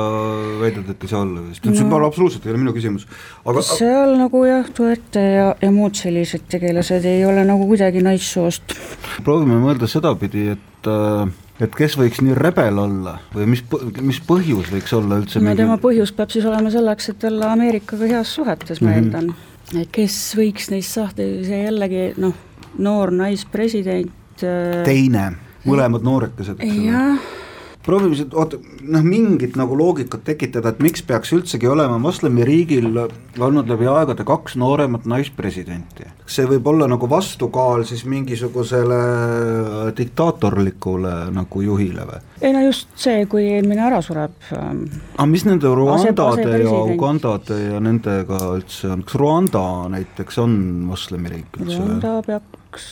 väidad, 0.62 0.90
et 0.94 1.04
ei 1.04 1.12
saa 1.12 1.24
olla 1.26 1.44
vist 1.48 1.66
no,, 1.66 1.76
see 1.76 1.90
pole 1.92 2.08
absoluutselt 2.08 2.48
ei 2.48 2.54
ole 2.54 2.64
minu 2.64 2.76
küsimus. 2.76 3.08
aga 3.46 3.64
seal 3.66 4.16
nagu 4.20 4.44
jah, 4.48 4.72
Duerte 4.78 5.24
ja, 5.24 5.48
ja 5.62 5.72
muud 5.76 6.00
sellised 6.00 6.48
tegelased 6.52 7.08
ei 7.10 7.24
ole 7.28 7.46
nagu 7.48 7.68
kuidagi 7.70 8.04
naissoost. 8.06 8.76
proovime 9.26 9.60
mõelda 9.64 9.90
sedapidi, 9.92 10.50
et 10.56 10.92
äh, 10.92 11.32
et 11.62 11.76
kes 11.78 11.96
võiks 12.00 12.24
nii 12.26 12.34
rebel 12.38 12.80
olla 12.82 13.20
või 13.36 13.52
mis, 13.54 13.62
mis 14.02 14.20
põhjus 14.26 14.72
võiks 14.74 14.98
olla 14.98 15.22
üldse 15.22 15.40
no 15.40 15.50
mingi... 15.50 15.62
tema 15.62 15.78
põhjus 15.82 16.14
peab 16.18 16.34
siis 16.34 16.48
olema 16.50 16.74
selleks, 16.74 17.14
et 17.14 17.30
olla 17.30 17.54
Ameerikaga 17.56 18.10
heas 18.16 18.36
suhetes, 18.40 18.82
ma 18.82 18.98
eeldan 18.98 19.30
mm. 19.30 19.32
-hmm 19.32 19.51
kes 19.92 20.18
võiks 20.40 20.72
neist 20.74 20.98
saada, 20.98 21.28
see 21.46 21.62
jällegi 21.66 22.10
noh, 22.22 22.36
noor 22.82 23.14
naispresident. 23.16 24.44
Äh, 24.44 24.82
teine, 24.88 25.30
mõlemad 25.68 26.06
noorekesed, 26.08 26.64
jah 26.64 27.22
proovime 27.86 28.16
siit, 28.18 28.34
oota, 28.38 28.60
noh 28.94 29.04
mingit 29.06 29.56
nagu 29.60 29.76
loogikat 29.78 30.24
tekitada, 30.26 30.72
et 30.72 30.82
miks 30.84 31.04
peaks 31.06 31.32
üldsegi 31.36 31.70
olema 31.70 31.98
moslemiriigil 32.02 32.90
olnud 33.42 33.70
läbi 33.72 33.88
aegade 33.90 34.26
kaks 34.28 34.58
nooremat 34.62 35.08
naispresidenti. 35.10 36.10
see 36.32 36.46
võib 36.48 36.68
olla 36.72 36.88
nagu 36.88 37.10
vastukaal 37.10 37.84
siis 37.88 38.06
mingisugusele 38.08 39.00
diktaatorlikule 39.98 41.16
nagu 41.36 41.64
juhile 41.66 42.06
või? 42.08 42.22
ei 42.42 42.54
no 42.56 42.62
just 42.68 42.92
see, 42.96 43.26
kui 43.32 43.48
eelmine 43.56 43.84
ära 43.88 44.02
sureb 44.06 44.54
ähm,. 44.58 44.86
aga 45.18 45.30
mis 45.32 45.46
nende 45.48 45.74
Rwandade 45.74 46.62
ja 46.62 46.78
Ugandade 46.94 47.60
ja 47.66 47.82
nendega 47.84 48.44
üldse 48.56 48.94
on, 48.94 49.04
kas 49.08 49.20
Rwanda 49.20 49.66
näiteks 49.98 50.40
on 50.44 50.56
moslemiriik 50.92 51.60
üldse? 51.60 51.82
Rwanda 51.82 52.16
peaks, 52.30 52.88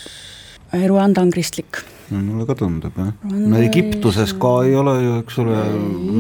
Rwanda 0.74 1.26
on 1.26 1.34
kristlik 1.36 1.84
no 2.12 2.22
mulle 2.24 2.46
ka 2.50 2.56
tundub 2.58 2.98
jah, 2.98 3.12
no 3.24 3.62
Egiptuses 3.64 4.34
ka 4.42 4.54
ei 4.68 4.76
ole 4.78 4.96
ju, 5.04 5.16
eks 5.24 5.40
ole, 5.44 5.58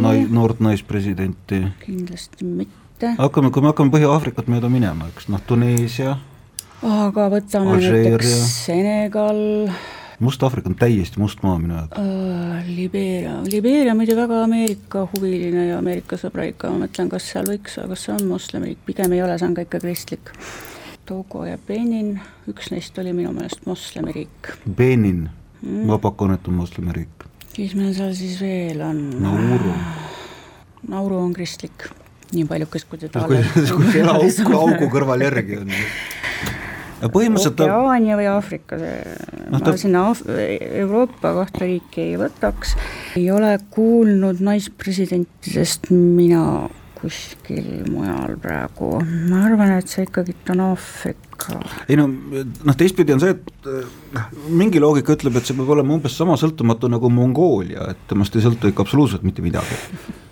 nai-, 0.06 0.26
noort 0.32 0.62
naispresidenti. 0.64 1.62
kindlasti 1.84 2.48
mitte. 2.48 3.14
hakkame, 3.20 3.52
kui 3.54 3.64
me 3.64 3.72
hakkame 3.72 3.94
Põhja-Aafrikat 3.94 4.50
mööda 4.52 4.72
minema, 4.72 5.10
eks 5.14 5.30
noh, 5.32 5.42
Tuneesia. 5.48 6.18
aga 6.82 7.30
võtame 7.36 7.78
Alžeeria. 7.78 8.18
näiteks 8.18 8.66
Senegal. 8.66 9.42
Must-Aafrika 10.20 10.68
on 10.68 10.76
täiesti 10.76 11.20
must 11.22 11.40
maa 11.46 11.56
minu 11.62 11.78
jaoks 11.78 11.96
uh,. 11.96 12.58
Libeeria, 12.68 13.38
Libeeria 13.48 13.94
muidu 13.96 14.18
väga 14.18 14.42
Ameerika 14.44 15.06
huviline 15.14 15.70
ja 15.70 15.78
Ameerika 15.80 16.20
sõbralik, 16.20 16.66
ma 16.68 16.84
mõtlen, 16.84 17.08
kas 17.12 17.30
seal 17.32 17.48
võiks, 17.48 17.80
kas 17.80 18.04
see 18.04 18.18
on 18.18 18.28
moslemiriik, 18.28 18.84
pigem 18.86 19.16
ei 19.16 19.24
ole, 19.24 19.40
see 19.40 19.48
on 19.48 19.56
ka 19.56 19.64
ikka 19.64 19.80
kristlik. 19.80 20.34
Togo 21.08 21.46
ja 21.48 21.58
Benin, 21.58 22.20
üks 22.52 22.68
neist 22.70 23.00
oli 23.02 23.16
minu 23.16 23.32
meelest 23.34 23.64
moslemiriik. 23.66 24.52
Benin 24.68 25.30
mm. 25.62 25.88
ma 25.90 26.00
on 26.52 26.60
moslemiriik. 26.60 27.26
mis 27.58 27.76
meil 27.76 27.94
seal 27.98 28.14
siis 28.18 28.38
veel 28.42 28.82
on? 28.86 29.02
Nauru. 29.24 29.74
Nauru 30.90 31.20
on 31.20 31.34
kristlik, 31.36 31.90
nii 32.34 32.46
paljukest 32.48 32.88
kui 32.90 33.02
teda 33.02 33.26
no, 33.26 33.28
kui 33.28 33.92
selle 33.92 34.16
auku, 34.16 34.56
augu 34.64 34.90
kõrval 34.94 35.28
järgi 35.28 35.60
on 35.60 35.76
põhimõtteliselt 37.08 37.62
Okeaania 37.64 38.18
või 38.20 38.28
Aafrika, 38.28 38.80
no, 38.80 39.60
ta... 39.62 39.72
ma 39.72 39.78
sinna 39.80 40.02
Af 40.10 40.24
Euroopa 40.28 41.32
kahte 41.38 41.64
riiki 41.64 42.04
ei 42.10 42.18
võtaks, 42.20 42.76
ei 43.16 43.30
ole 43.32 43.54
kuulnud 43.72 44.42
naispresidentidest 44.44 45.90
mina 45.94 46.44
kuskil 47.00 47.66
mujal 47.90 48.36
praegu, 48.42 48.92
ma 49.30 49.44
arvan, 49.48 49.74
et 49.80 49.90
see 49.92 50.06
ikkagi 50.08 50.36
on 50.54 50.64
Aafrika. 50.70 51.60
ei 51.88 51.98
no, 52.00 52.08
noh 52.10 52.78
teistpidi 52.78 53.16
on 53.16 53.22
see, 53.24 53.36
et 53.36 53.70
noh, 54.16 54.26
mingi 54.60 54.82
loogika 54.84 55.16
ütleb, 55.16 55.40
et 55.40 55.48
see 55.48 55.58
peab 55.58 55.72
olema 55.76 55.96
umbes 55.96 56.16
sama 56.20 56.38
sõltumatu 56.40 56.90
nagu 56.92 57.12
Mongoolia, 57.14 57.90
et 57.94 58.02
temast 58.10 58.36
ei 58.36 58.44
sõltu 58.46 58.72
ikka 58.72 58.86
absoluutselt 58.86 59.24
mitte 59.28 59.46
midagi. 59.46 59.80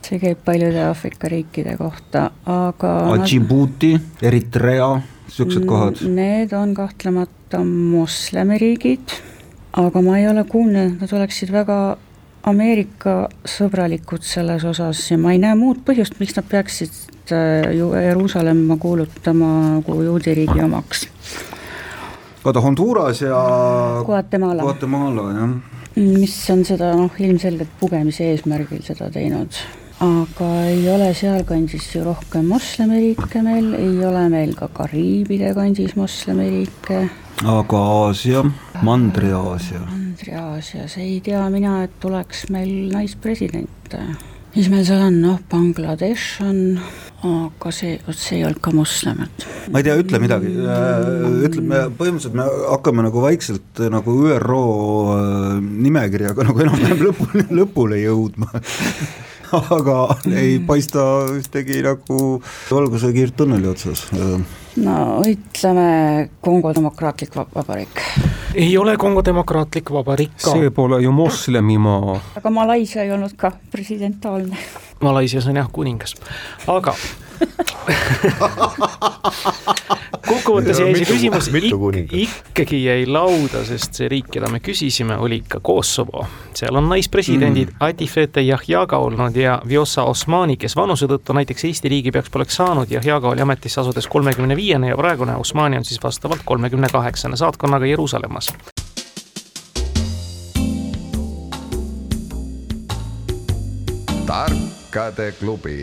see 0.08 0.20
käib 0.24 0.44
paljude 0.46 0.84
Aafrika 0.88 1.32
riikide 1.32 1.78
kohta, 1.80 2.30
aga 2.52 2.94
Djibouti, 3.24 3.94
Eritrea, 4.24 4.92
niisugused 5.28 5.68
kohad? 5.68 6.04
Need 6.04 6.56
on 6.58 6.76
kahtlemata 6.78 7.64
moslemiriigid, 7.64 9.16
aga 9.78 10.04
ma 10.04 10.20
ei 10.20 10.28
ole 10.28 10.44
kuulnud, 10.50 10.98
et 10.98 11.08
nad 11.08 11.16
oleksid 11.22 11.52
väga 11.56 11.80
Ameerika 12.48 13.28
sõbralikud 13.48 14.24
selles 14.24 14.64
osas 14.68 15.02
ja 15.12 15.18
ma 15.20 15.34
ei 15.36 15.42
näe 15.42 15.56
muud 15.60 15.82
põhjust, 15.88 16.16
miks 16.22 16.38
nad 16.38 16.48
peaksid 16.48 17.34
äh, 17.36 17.74
ju 17.76 17.92
Jeruusalemma 17.92 18.78
kuulutama 18.80 19.50
nagu 19.78 19.98
juudi 20.06 20.36
riigi 20.38 20.64
omaks. 20.64 21.08
oota, 22.46 22.62
Honduras 22.64 23.22
ja 23.22 23.42
Guatemala, 24.06 24.64
Guatemala, 24.64 25.28
jah. 25.36 25.58
mis 25.98 26.38
on 26.54 26.64
seda 26.66 26.94
noh, 26.96 27.20
ilmselgelt 27.20 27.76
pugemise 27.82 28.32
eesmärgil 28.32 28.86
seda 28.86 29.12
teinud 29.12 29.60
aga 30.04 30.48
ei 30.70 30.84
ole 30.94 31.10
sealkandis 31.18 31.88
ju 31.96 32.04
rohkem 32.06 32.46
moslemiriike 32.46 33.42
meil, 33.42 33.72
ei 33.74 33.96
ole 34.06 34.28
meil 34.30 34.54
ka 34.56 34.70
Kariibide 34.70 35.56
kandis 35.58 35.96
moslemiriike 35.98 37.08
aga 37.46 37.78
Aasia, 37.78 38.42
Mandri-Aasia. 38.82 39.82
Mandri-Aasias 39.86 40.98
ei 41.02 41.20
tea 41.22 41.44
mina, 41.54 41.84
et 41.86 42.00
tuleks 42.02 42.48
meil 42.54 42.90
naispresident. 42.94 43.94
mis 44.56 44.70
meil 44.74 44.86
seal 44.88 45.04
on, 45.06 45.20
noh, 45.22 45.38
Bangladesh 45.52 46.42
on, 46.42 46.80
aga 47.28 47.72
see, 47.76 48.00
vot 48.08 48.18
see 48.18 48.40
ei 48.40 48.46
olnud 48.48 48.62
ka 48.64 48.74
moslem, 48.74 49.22
et. 49.28 49.46
ma 49.70 49.84
ei 49.84 49.86
tea, 49.86 49.98
ütle 50.02 50.22
midagi, 50.24 50.50
ütleme, 51.46 51.84
põhimõtteliselt 52.00 52.38
me 52.40 52.48
hakkame 52.72 53.06
nagu 53.06 53.22
vaikselt 53.22 53.84
nagu 53.94 54.18
ÜRO 54.32 54.64
äh, 55.14 55.62
nimekirjaga 55.62 56.50
nagu 56.50 56.66
enam-vähem 56.66 57.06
lõpule, 57.06 57.48
lõpule 57.62 58.02
jõudma 58.02 58.50
aga 59.78 60.00
ei 60.34 60.58
paista 60.66 61.04
ühtegi 61.38 61.84
nagu 61.86 62.40
valguse 62.72 63.14
kiirt 63.14 63.38
tunneli 63.38 63.70
otsas 63.70 64.08
no 64.78 65.22
ütleme 65.26 66.30
Kongo 66.42 66.74
Demokraatlik 66.76 67.36
Vabariik. 67.36 68.02
ei 68.56 68.78
ole 68.78 68.98
Kongo 68.98 69.26
Demokraatlik 69.26 69.92
Vabariik 69.92 70.38
ka. 70.44 70.52
see 70.52 70.70
pole 70.70 71.02
ju 71.04 71.12
moslemimaa. 71.12 72.20
aga 72.36 72.50
Malaisia 72.50 73.04
ei 73.04 73.12
olnud 73.12 73.34
ka 73.38 73.52
presidentaalne. 73.72 74.58
Malaisias 75.02 75.48
on 75.48 75.56
jah 75.56 75.70
kuningas, 75.72 76.16
aga 76.68 76.96
kokkuvõttes 80.28 80.80
jäi 80.82 80.96
see 80.96 81.06
küsimus 81.08 81.48
ik 81.54 82.14
ikkagi 82.52 82.80
jäi 82.84 83.06
lauda, 83.10 83.64
sest 83.68 84.00
see 84.00 84.10
riik, 84.12 84.30
keda 84.34 84.50
me 84.52 84.60
küsisime, 84.64 85.18
oli 85.22 85.42
ikka 85.44 85.60
Kosovo. 85.64 86.26
seal 86.58 86.76
on 86.76 86.90
naispresidendid 86.90 87.74
mm. 87.74 87.78
Atifete 87.90 88.42
Yahyaga 88.42 88.98
olnud 88.98 89.36
ja 89.38 89.62
Vjosa 89.68 90.04
Osmani, 90.10 90.58
kes 90.58 90.76
vanuse 90.76 91.06
tõttu 91.10 91.34
näiteks 91.38 91.66
Eesti 91.70 91.90
riigipeaks 91.94 92.34
poleks 92.34 92.56
saanud, 92.62 92.92
Yahyaga 92.92 93.36
oli 93.36 93.46
ametisse 93.46 93.82
asudes 93.82 94.08
kolmekümne 94.08 94.56
viiene 94.56 94.94
ja 94.94 94.98
praegune 94.98 95.36
Osmani 95.36 95.78
on 95.78 95.86
siis 95.86 96.04
vastavalt 96.04 96.42
kolmekümne 96.46 96.88
kaheksane 96.92 97.38
saatkonnaga 97.38 97.86
Jeruusalemmas. 97.86 98.54
Tarkade 104.28 105.32
klubi 105.40 105.82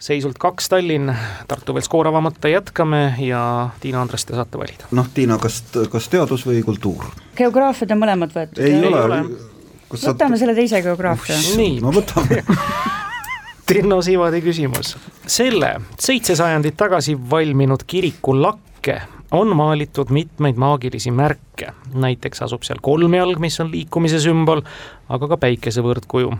seisult 0.00 0.36
kaks 0.40 0.68
Tallinn, 0.68 1.12
Tartu 1.48 1.74
veel 1.76 1.84
skoor 1.84 2.08
avamata, 2.10 2.48
jätkame 2.48 3.14
ja 3.24 3.42
Tiina 3.80 4.02
Andres, 4.02 4.26
te 4.28 4.36
saate 4.36 4.60
valida. 4.60 4.88
noh, 4.96 5.08
Tiina, 5.14 5.38
kas, 5.40 5.62
kas 5.92 6.08
teadus 6.12 6.44
või 6.48 6.60
kultuur? 6.66 7.08
geograafiad 7.38 7.94
on 7.96 8.02
mõlemad 8.02 8.34
võetud? 8.36 8.60
ei, 8.60 8.76
ei 8.76 8.90
ole, 8.90 9.02
ole.. 9.06 9.20
võtame 9.94 10.36
sa... 10.36 10.42
selle 10.42 10.56
teise 10.58 10.82
geograafia. 10.84 11.38
nii. 11.56 11.78
no 11.84 11.94
võtame 11.96 12.42
Triino 13.70 14.02
Siivadi 14.04 14.42
küsimus. 14.44 14.96
selle 15.24 15.74
seitse 15.96 16.36
sajandit 16.36 16.76
tagasi 16.76 17.16
valminud 17.30 17.86
kiriku 17.88 18.36
lakke 18.36 19.00
on 19.30 19.56
maalitud 19.56 20.10
mitmeid 20.10 20.56
maagilisi 20.56 21.10
märke, 21.10 21.72
näiteks 21.94 22.42
asub 22.42 22.66
seal 22.66 22.82
kolmjalg, 22.82 23.38
mis 23.38 23.60
on 23.60 23.70
liikumise 23.70 24.20
sümbol, 24.22 24.62
aga 25.08 25.30
ka 25.30 25.40
päikese 25.46 25.84
võrdkuju. 25.86 26.34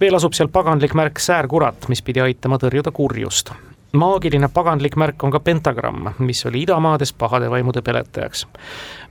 veel 0.00 0.20
asub 0.20 0.36
seal 0.36 0.52
paganlik 0.52 0.94
märk 0.94 1.18
säärkurat, 1.18 1.88
mis 1.88 2.02
pidi 2.02 2.20
aitama 2.24 2.60
tõrjuda 2.60 2.92
kurjust 2.92 3.52
maagiline 3.92 4.48
paganlik 4.48 4.96
märk 4.96 5.24
on 5.24 5.30
ka 5.30 5.40
pentagramm, 5.40 6.10
mis 6.18 6.46
oli 6.46 6.62
idamaades 6.62 7.12
pahade 7.12 7.50
vaimude 7.50 7.82
peletajaks. 7.82 8.46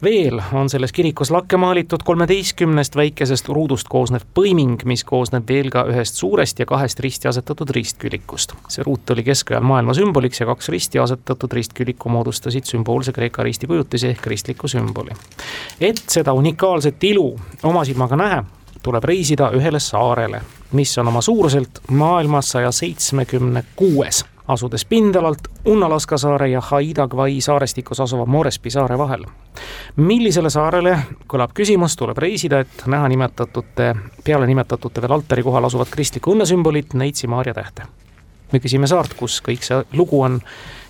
veel 0.03 0.41
on 0.53 0.69
selles 0.69 0.91
kirikus 0.91 1.31
lakke 1.31 1.57
maalitud 1.57 2.03
kolmeteistkümnest 2.05 2.95
väikesest 2.95 3.49
ruudust 3.49 3.87
koosnev 3.89 4.21
põiming, 4.39 4.85
mis 4.85 5.03
koosneb 5.03 5.49
veel 5.49 5.69
ka 5.73 5.85
ühest 5.89 6.15
suurest 6.15 6.59
ja 6.59 6.65
kahest 6.65 6.99
risti 6.99 7.27
asetatud 7.27 7.69
ristkülikust. 7.69 8.53
see 8.69 8.83
ruut 8.83 9.09
oli 9.09 9.23
keskajal 9.23 9.63
maailma 9.63 9.93
sümboliks 9.93 10.39
ja 10.39 10.45
kaks 10.45 10.69
risti 10.69 10.99
asetatud 10.99 11.51
ristkülikku 11.51 12.09
moodustasid 12.09 12.63
sümboolse 12.63 13.11
Kreeka 13.11 13.43
risti 13.43 13.67
kujutise 13.67 14.09
ehk 14.09 14.21
kristliku 14.21 14.67
sümboli. 14.67 15.11
et 15.81 16.03
seda 16.07 16.33
unikaalset 16.33 17.03
ilu 17.03 17.39
oma 17.63 17.85
silmaga 17.85 18.15
näha, 18.15 18.43
tuleb 18.83 19.03
reisida 19.03 19.51
ühele 19.51 19.79
saarele, 19.79 20.41
mis 20.71 20.97
on 20.97 21.07
oma 21.07 21.21
suuruselt 21.21 21.81
maailma 21.89 22.41
saja 22.41 22.71
seitsmekümne 22.71 23.63
kuues 23.75 24.25
asudes 24.47 24.85
pindalalt 24.85 25.47
Unalaska 25.65 26.17
saare 26.17 26.49
ja 26.49 26.61
Haida-Gvai 26.61 27.41
saarestikus 27.41 27.99
asuva 27.99 28.25
Morespi 28.25 28.69
saare 28.69 28.97
vahel. 28.97 29.25
millisele 29.95 30.49
saarele, 30.49 30.97
kõlab 31.27 31.53
küsimus, 31.53 31.95
tuleb 31.95 32.17
reisida, 32.17 32.59
et 32.59 32.83
näha 32.85 33.07
nimetatute, 33.07 33.95
peale 34.23 34.47
nimetatute 34.47 35.01
veel 35.01 35.11
altari 35.11 35.43
kohal 35.43 35.65
asuvat 35.65 35.89
kristlikku 35.89 36.31
õnnesümbolit, 36.31 36.93
Neitsi 36.93 37.27
Maarja 37.27 37.53
tähte. 37.53 37.83
me 38.51 38.59
küsime 38.59 38.87
saart, 38.87 39.13
kus 39.13 39.41
kõik 39.41 39.63
see 39.63 39.83
lugu 39.93 40.21
on 40.21 40.41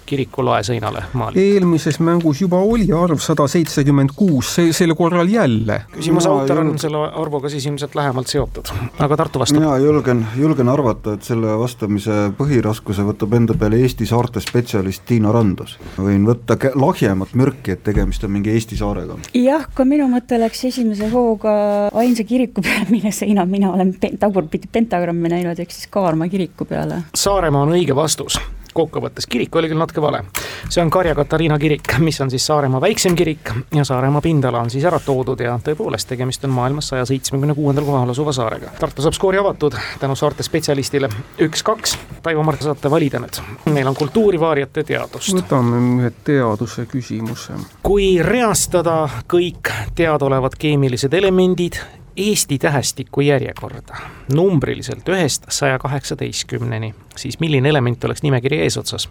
kiriku 0.08 0.46
laesõinale 0.46 1.04
maalitud. 1.17 1.41
eelmises 1.43 2.00
mängus 2.04 2.41
juba 2.41 2.60
oli 2.63 2.88
arv 2.96 3.20
sada 3.24 3.48
seitsekümmend 3.52 4.13
kuus, 4.15 4.54
see, 4.58 4.72
sel 4.76 4.96
korral 4.96 5.30
jälle. 5.32 5.82
küsimuse 5.93 6.30
autor 6.32 6.62
on 6.63 6.74
selle 6.82 7.04
arvuga 7.08 7.52
siis 7.52 7.65
ilmselt 7.67 7.96
lähemalt 7.98 8.32
seotud, 8.32 8.72
aga 9.04 9.17
Tartu 9.20 9.41
vastab. 9.43 9.60
mina 9.60 9.78
julgen, 9.84 10.26
julgen 10.39 10.72
arvata, 10.72 11.17
et 11.17 11.28
selle 11.28 11.58
vastamise 11.60 12.17
põhiraskuse 12.38 13.06
võtab 13.08 13.36
enda 13.39 13.58
peale 13.60 13.82
Eesti 13.84 14.08
saarte 14.10 14.43
spetsialist 14.43 15.06
Tiina 15.10 15.32
Randus. 15.36 15.78
võin 15.98 16.28
võtta 16.28 16.58
lahjemat 16.76 17.36
mürki, 17.38 17.76
et 17.76 17.84
tegemist 17.84 18.24
on 18.24 18.36
mingi 18.38 18.54
Eesti 18.56 18.80
saarega. 18.80 19.20
jah, 19.34 19.67
ka 19.74 19.86
minu 19.86 20.10
mõte 20.12 20.39
läks 20.39 20.63
esimese 20.72 21.12
hooga 21.13 21.56
ainsa 21.93 22.24
kiriku 22.28 22.63
peale, 22.65 22.88
mille 22.96 23.12
seina 23.12 23.46
mina 23.46 23.74
olen 23.76 23.96
tagurpidi 24.20 24.70
pentagrammi 24.72 25.36
näinud, 25.36 25.60
ehk 25.60 25.76
siis 25.76 25.89
Kaarma 25.91 26.28
kiriku 26.32 26.65
peale. 26.65 27.04
Saaremaa 27.15 27.65
on 27.67 27.76
õige 27.76 27.96
vastus 27.96 28.39
kokkuvõttes, 28.78 29.28
kirik 29.30 29.56
oli 29.56 29.72
küll 29.72 29.82
natuke 29.82 30.02
vale. 30.04 30.24
see 30.70 30.82
on 30.84 30.92
Karja 30.94 31.16
Katariina 31.16 31.58
kirik, 31.60 31.98
mis 32.04 32.22
on 32.22 32.32
siis 32.32 32.46
Saaremaa 32.46 32.82
väiksem 32.82 33.16
kirik 33.16 33.52
ja 33.76 33.86
Saaremaa 33.88 34.22
pindala 34.22 34.62
on 34.62 34.70
siis 34.70 34.86
ära 34.86 35.00
toodud 35.04 35.42
ja 35.44 35.58
tõepoolest, 35.63 36.10
tegemist 36.10 36.46
on 36.46 36.54
maailmas 36.56 36.92
saja 36.94 37.06
seitsmekümne 37.06 37.56
kuuendal 37.58 37.86
kohal 37.88 38.13
asuva 38.13 38.34
saarega. 38.36 38.74
Tartu 38.80 39.06
saab 39.06 39.18
skoori 39.18 39.42
avatud 39.42 39.78
tänu 40.00 40.16
saarte 40.16 40.44
spetsialistile 40.44 41.10
üks-kaks. 41.48 41.98
Taivo 42.24 42.44
Mart, 42.44 42.62
saate 42.63 42.92
valida 42.92 43.22
nüüd, 43.24 43.42
meil 43.72 43.88
on 43.88 43.96
kultuurivaariate 43.98 44.84
teadust. 44.88 45.34
võtame 45.36 45.82
ühe 45.84 46.12
teaduse 46.24 46.88
küsimuse. 46.92 47.58
kui 47.84 48.18
reastada 48.24 49.08
kõik 49.30 49.72
teadaolevad 49.96 50.58
keemilised 50.60 51.13
elemendid 51.13 51.80
Eesti 52.17 52.58
tähestiku 52.58 53.21
järjekorda 53.21 53.95
numbriliselt 54.34 55.10
ühest 55.10 55.43
saja 55.49 55.80
kaheksateistkümneni, 55.80 56.95
siis 57.15 57.39
milline 57.39 57.69
element 57.69 58.03
oleks 58.03 58.23
nimekirja 58.23 58.63
eesotsas? 58.63 59.10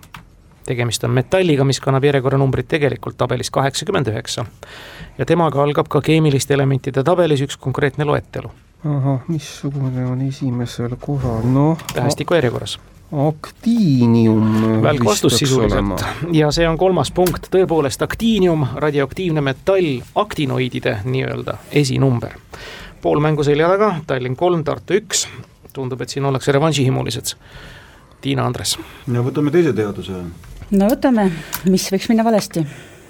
tegemist 0.67 1.05
on 1.05 1.11
metalliga, 1.15 1.65
mis 1.65 1.79
kannab 1.81 2.05
järjekorranumbrit 2.05 2.67
tegelikult 2.69 3.17
tabelis 3.17 3.51
kaheksakümmend 3.51 4.09
üheksa. 4.11 4.45
ja 5.19 5.27
temaga 5.27 5.63
algab 5.63 5.89
ka 5.89 6.01
keemiliste 6.01 6.55
elementide 6.55 7.05
tabelis 7.05 7.41
üks 7.47 7.57
konkreetne 7.57 8.05
loetelu. 8.05 8.51
ahah, 8.85 9.21
missugune 9.29 10.07
on 10.07 10.21
esimesel 10.27 10.97
kohal, 11.01 11.47
noh. 11.47 11.79
tähestiku 11.95 12.35
järjekorras 12.35 12.79
aktiinium. 13.29 14.83
välk 14.83 15.05
vastus 15.05 15.39
sisuliselt 15.39 16.05
ja 16.33 16.51
see 16.51 16.67
on 16.69 16.79
kolmas 16.79 17.11
punkt, 17.11 17.47
tõepoolest 17.55 18.03
aktiinium, 18.03 18.67
radioaktiivne 18.75 19.41
metall, 19.41 20.01
aktinoidide 20.15 20.99
nii-öelda 21.05 21.57
esinumber 21.71 22.35
pool 23.03 23.21
mängu 23.21 23.45
selja 23.45 23.69
taga, 23.69 23.95
Tallinn 24.07 24.37
kolm, 24.37 24.65
Tartu 24.65 24.97
üks, 24.99 25.27
tundub, 25.73 26.01
et 26.03 26.13
siin 26.13 26.25
ollakse 26.25 26.53
revanšihimulised. 26.57 27.37
Tiina 28.21 28.47
Andres. 28.49 28.77
no 29.13 29.23
võtame 29.23 29.53
teise 29.55 29.73
teaduse. 29.77 30.23
no 30.71 30.89
võtame, 30.91 31.31
mis 31.69 31.91
võiks 31.93 32.09
minna 32.11 32.25
valesti? 32.27 32.65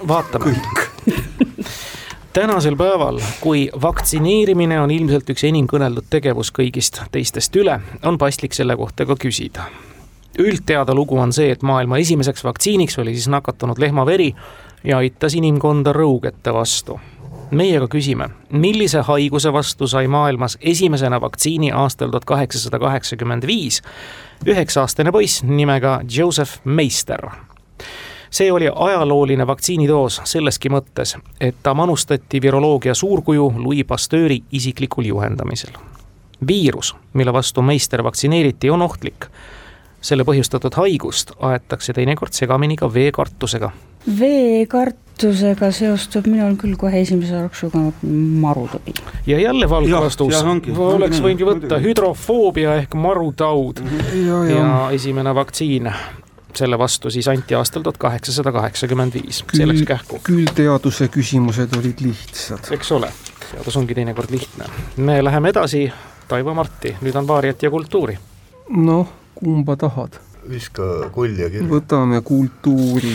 vaatame. 0.09 0.57
tänasel 2.37 2.77
päeval, 2.77 3.21
kui 3.41 3.71
vaktsineerimine 3.83 4.81
on 4.81 4.91
ilmselt 4.93 5.31
üks 5.33 5.47
enim 5.49 5.69
kõneldud 5.71 6.11
tegevus 6.13 6.51
kõigist 6.53 7.01
teistest 7.13 7.57
üle, 7.57 7.79
on 8.05 8.19
paslik 8.21 8.53
selle 8.53 8.77
kohta 8.77 9.07
ka 9.09 9.17
küsida. 9.17 9.71
üldteada 10.39 10.95
lugu 10.95 11.17
on 11.17 11.33
see, 11.33 11.49
et 11.51 11.63
maailma 11.63 11.99
esimeseks 11.99 12.45
vaktsiiniks 12.45 12.99
oli 12.99 13.15
siis 13.15 13.29
nakatunud 13.33 13.79
lehmaveri 13.79 14.35
ja 14.85 14.99
aitas 14.99 15.35
inimkonda 15.35 15.93
rõugete 15.97 16.53
vastu 16.53 17.01
meie 17.51 17.77
aga 17.79 17.89
küsime, 17.91 18.29
millise 18.51 19.03
haiguse 19.07 19.53
vastu 19.53 19.87
sai 19.87 20.09
maailmas 20.11 20.59
esimesena 20.61 21.21
vaktsiini 21.21 21.73
aastal 21.73 22.11
tuhat 22.11 22.25
kaheksasada 22.25 22.79
kaheksakümmend 22.83 23.47
viis 23.47 23.83
üheksa-aastane 24.47 25.13
poiss 25.13 25.43
nimega 25.47 26.01
Joseph 26.17 26.61
Meister 26.65 27.29
see 28.31 28.53
oli 28.53 28.71
ajalooline 28.75 29.47
vaktsiinidoos 29.47 30.21
selleski 30.25 30.71
mõttes, 30.73 31.17
et 31.41 31.57
ta 31.63 31.75
manustati 31.75 32.41
viroloogia 32.43 32.95
suurkuju 32.95 33.53
Louis 33.57 33.87
Pasteuri 33.87 34.43
isiklikul 34.53 35.05
juhendamisel. 35.05 35.73
viirus, 36.47 36.97
mille 37.13 37.33
vastu 37.33 37.63
Meister 37.63 38.03
vaktsineeriti, 38.03 38.71
on 38.71 38.83
ohtlik. 38.83 39.27
selle 40.01 40.25
põhjustatud 40.25 40.75
haigust 40.77 41.33
aetakse 41.41 41.93
teinekord 41.93 42.33
segamini 42.33 42.77
ka 42.77 42.95
veekartusega. 42.95 43.71
veekart 44.21 45.06
kütusega 45.17 45.71
seostub 45.73 46.27
minul 46.29 46.59
küll 46.61 46.77
kohe 46.77 47.01
esimese 47.01 47.39
jooksuga 47.39 47.81
marutõbi. 48.03 48.93
ja 49.27 49.39
jälle 49.41 49.69
valge 49.69 49.91
ja, 49.91 50.01
vastus, 50.05 50.35
oleks 50.77 51.23
võinud 51.25 51.41
ju 51.41 51.49
võtta 51.49 51.79
hüdrofoogia 51.81 52.75
ehk 52.83 52.95
marutaud 53.01 53.81
ja, 53.81 54.43
ja. 54.45 54.59
ja 54.59 54.69
esimene 54.93 55.33
vaktsiin 55.35 55.89
selle 56.57 56.79
vastu 56.79 57.11
siis 57.13 57.29
anti 57.33 57.57
aastal 57.57 57.85
tuhat 57.85 57.97
kaheksasada 58.01 58.53
kaheksakümmend 58.53 59.17
viis, 59.17 59.41
see 59.53 59.69
läks 59.69 59.87
kähku. 59.89 60.21
küll 60.25 60.53
teaduse 60.57 61.09
küsimused 61.13 61.73
olid 61.79 62.05
lihtsad. 62.05 62.69
eks 62.77 62.93
ole, 62.93 63.09
teadus 63.49 63.81
ongi 63.81 63.97
teinekord 63.97 64.31
lihtne. 64.37 64.69
me 64.97 65.23
läheme 65.25 65.53
edasi, 65.55 65.87
Taivo 66.29 66.55
Marti, 66.55 66.97
nüüd 67.01 67.17
on 67.17 67.29
vaariat 67.29 67.63
ja 67.63 67.73
kultuuri. 67.73 68.19
noh, 68.69 69.09
kumba 69.35 69.81
tahad? 69.81 70.21
Viska 70.49 71.11
kulja 71.13 71.51
kirja. 71.51 71.69
võtame 71.69 72.21
kultuuri. 72.23 73.15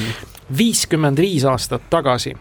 viiskümmend 0.57 1.17
viis 1.17 1.45
aastat 1.45 1.89
tagasi 1.89 2.35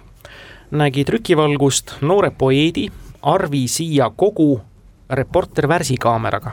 nägi 0.70 1.04
trükivalgust 1.04 2.00
noore 2.00 2.30
poeedi 2.30 2.88
Arvi 3.22 3.68
Siia 3.68 4.10
Kogu 4.16 4.60
Reporter 5.10 5.68
värsikaameraga 5.68 6.52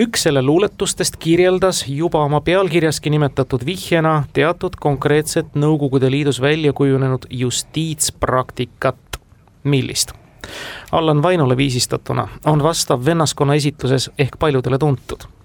üks 0.00 0.22
selle 0.22 0.42
luuletustest 0.42 1.16
kirjeldas 1.16 1.84
juba 1.88 2.22
oma 2.24 2.40
pealkirjaski 2.40 3.10
nimetatud 3.10 3.66
vihjena 3.66 4.24
teatud 4.32 4.76
konkreetset 4.80 5.54
Nõukogude 5.54 6.10
Liidus 6.10 6.40
välja 6.40 6.72
kujunenud 6.72 7.26
justiitspraktikat. 7.30 8.96
millist? 9.64 10.12
Allan 10.92 11.22
Vainole 11.22 11.56
viisistatuna 11.56 12.28
on 12.44 12.62
vastav 12.62 13.04
vennaskonna 13.04 13.54
esituses 13.54 14.10
ehk 14.18 14.38
paljudele 14.38 14.78
tuntud 14.78 15.39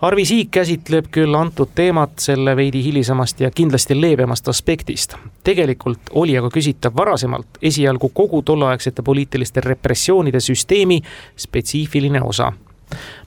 Arvi 0.00 0.24
Siik 0.24 0.50
käsitleb 0.50 1.08
küll 1.10 1.34
antud 1.34 1.70
teemat 1.74 2.18
selle 2.18 2.56
veidi 2.56 2.82
hilisemast 2.84 3.40
ja 3.40 3.50
kindlasti 3.50 4.00
leebemast 4.00 4.48
aspektist. 4.48 5.14
tegelikult 5.44 6.10
oli 6.10 6.38
aga 6.38 6.50
küsitav 6.50 6.96
varasemalt 6.96 7.58
esialgu 7.62 8.08
kogu 8.08 8.42
tolleaegsete 8.42 9.02
poliitiliste 9.02 9.60
repressioonide 9.60 10.40
süsteemi 10.40 11.00
spetsiifiline 11.36 12.22
osa 12.22 12.52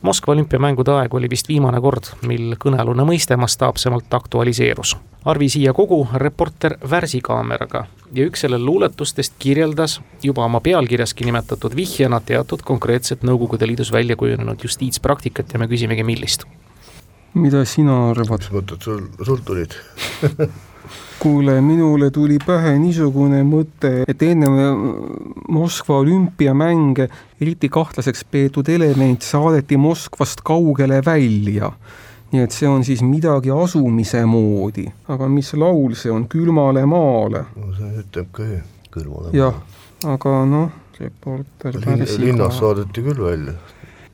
Moskva 0.02 0.34
olümpiamängude 0.34 0.92
aeg 0.92 1.14
oli 1.14 1.30
vist 1.30 1.50
viimane 1.50 1.82
kord, 1.82 2.12
mil 2.28 2.56
kõnealune 2.60 3.06
mõiste 3.08 3.38
mastaapsemalt 3.38 4.14
aktualiseerus. 4.14 4.96
Arvi 5.28 5.50
Siia 5.52 5.74
Kogu, 5.76 6.06
reporter 6.16 6.78
värsikaameraga 6.90 7.86
ja 8.16 8.28
üks 8.28 8.46
selle 8.46 8.60
luuletustest 8.62 9.36
kirjeldas 9.40 10.00
juba 10.24 10.46
oma 10.46 10.62
pealkirjaski 10.64 11.26
nimetatud 11.28 11.76
vihjena 11.76 12.22
teatud 12.24 12.64
konkreetset 12.64 13.26
Nõukogude 13.28 13.68
Liidus 13.68 13.92
välja 13.92 14.16
kujunenud 14.16 14.64
justiitspraktikat 14.64 15.54
ja 15.54 15.60
me 15.60 15.68
küsimegi, 15.68 16.06
millist? 16.08 16.48
mida 17.38 17.66
sina 17.66 17.98
arvad? 18.12 18.40
mis 18.46 18.54
mõtted 18.54 18.88
sul, 18.88 19.04
sul 19.26 19.44
tulid 19.46 19.76
kuule, 21.20 21.62
minule 21.62 22.10
tuli 22.12 22.38
pähe 22.46 22.76
niisugune 22.80 23.44
mõte, 23.48 24.04
et 24.08 24.24
enne 24.24 24.50
Moskva 25.50 26.02
olümpiamänge 26.04 27.08
eriti 27.42 27.70
kahtlaseks 27.70 28.26
peetud 28.32 28.70
element 28.70 29.26
saadeti 29.26 29.78
Moskvast 29.78 30.44
kaugele 30.48 31.02
välja. 31.06 31.72
nii 32.28 32.42
et 32.44 32.52
see 32.52 32.68
on 32.68 32.84
siis 32.84 33.00
midagi 33.08 33.52
asumise 33.56 34.26
moodi, 34.28 34.84
aga 35.08 35.30
mis 35.32 35.54
laul 35.54 35.94
see 35.96 36.12
on, 36.12 36.26
Külmale 36.28 36.84
maale? 36.86 37.46
no 37.56 37.72
see 37.78 38.02
ütleb 38.02 38.28
ka 38.36 38.44
ju, 38.44 38.60
külmale 38.92 39.30
maale. 39.30 39.38
jah, 39.38 39.62
aga 40.12 40.34
noh, 40.46 40.70
reporter 41.00 41.80
linnas 42.20 42.60
saadeti 42.60 43.06
küll 43.06 43.24
välja 43.24 43.56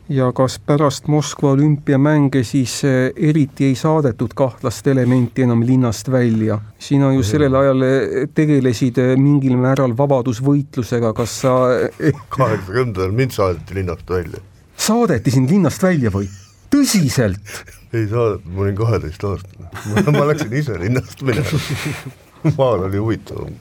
ja 0.10 0.32
kas 0.36 0.60
pärast 0.60 1.08
Moskva 1.08 1.52
olümpiamänge 1.52 2.44
siis 2.44 2.84
eh, 2.84 3.12
eriti 3.30 3.66
ei 3.66 3.76
saadetud 3.76 4.34
kahtlast 4.36 4.88
elementi 4.88 5.42
enam 5.42 5.63
linnast 5.66 6.12
välja? 6.12 6.60
sina 6.80 7.13
ju 7.13 7.24
sellel 7.24 7.56
ajal 7.56 7.82
eh, 7.88 8.28
tegelesid 8.36 8.98
eh, 8.98 9.13
mingil 9.18 9.56
määral 9.58 9.96
vabadusvõitlusega, 9.98 11.13
kas 11.13 11.38
sa 11.46 11.54
kaheksakümnendal 12.38 13.12
mind 13.12 13.32
saadeti 13.32 13.80
linnast 13.80 14.10
välja. 14.10 14.44
saadeti 14.78 15.32
sind 15.32 15.50
linnast 15.50 15.84
välja 15.84 16.12
või? 16.12 16.28
tõsiselt? 16.74 17.63
ei 17.96 18.08
saadetud, 18.08 18.50
ma 18.52 18.68
olin 18.68 18.76
kaheteistaastane 18.76 20.18
ma 20.18 20.28
läksin 20.34 20.54
ise 20.60 20.80
linnast 20.80 21.24
minema 21.24 21.63
maal 22.60 22.89
oli 22.89 23.00
huvitavam 23.00 23.56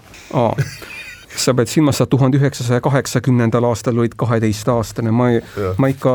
sa 1.37 1.55
pead 1.55 1.69
silmas, 1.71 1.97
sa 2.01 2.07
tuhande 2.07 2.37
üheksasaja 2.41 2.81
kaheksakümnendal 2.85 3.65
aastal 3.69 3.99
olid 3.99 4.15
kaheteistaastane, 4.21 5.11
ma 5.11 5.31
ma 5.79 5.89
ikka 5.93 6.13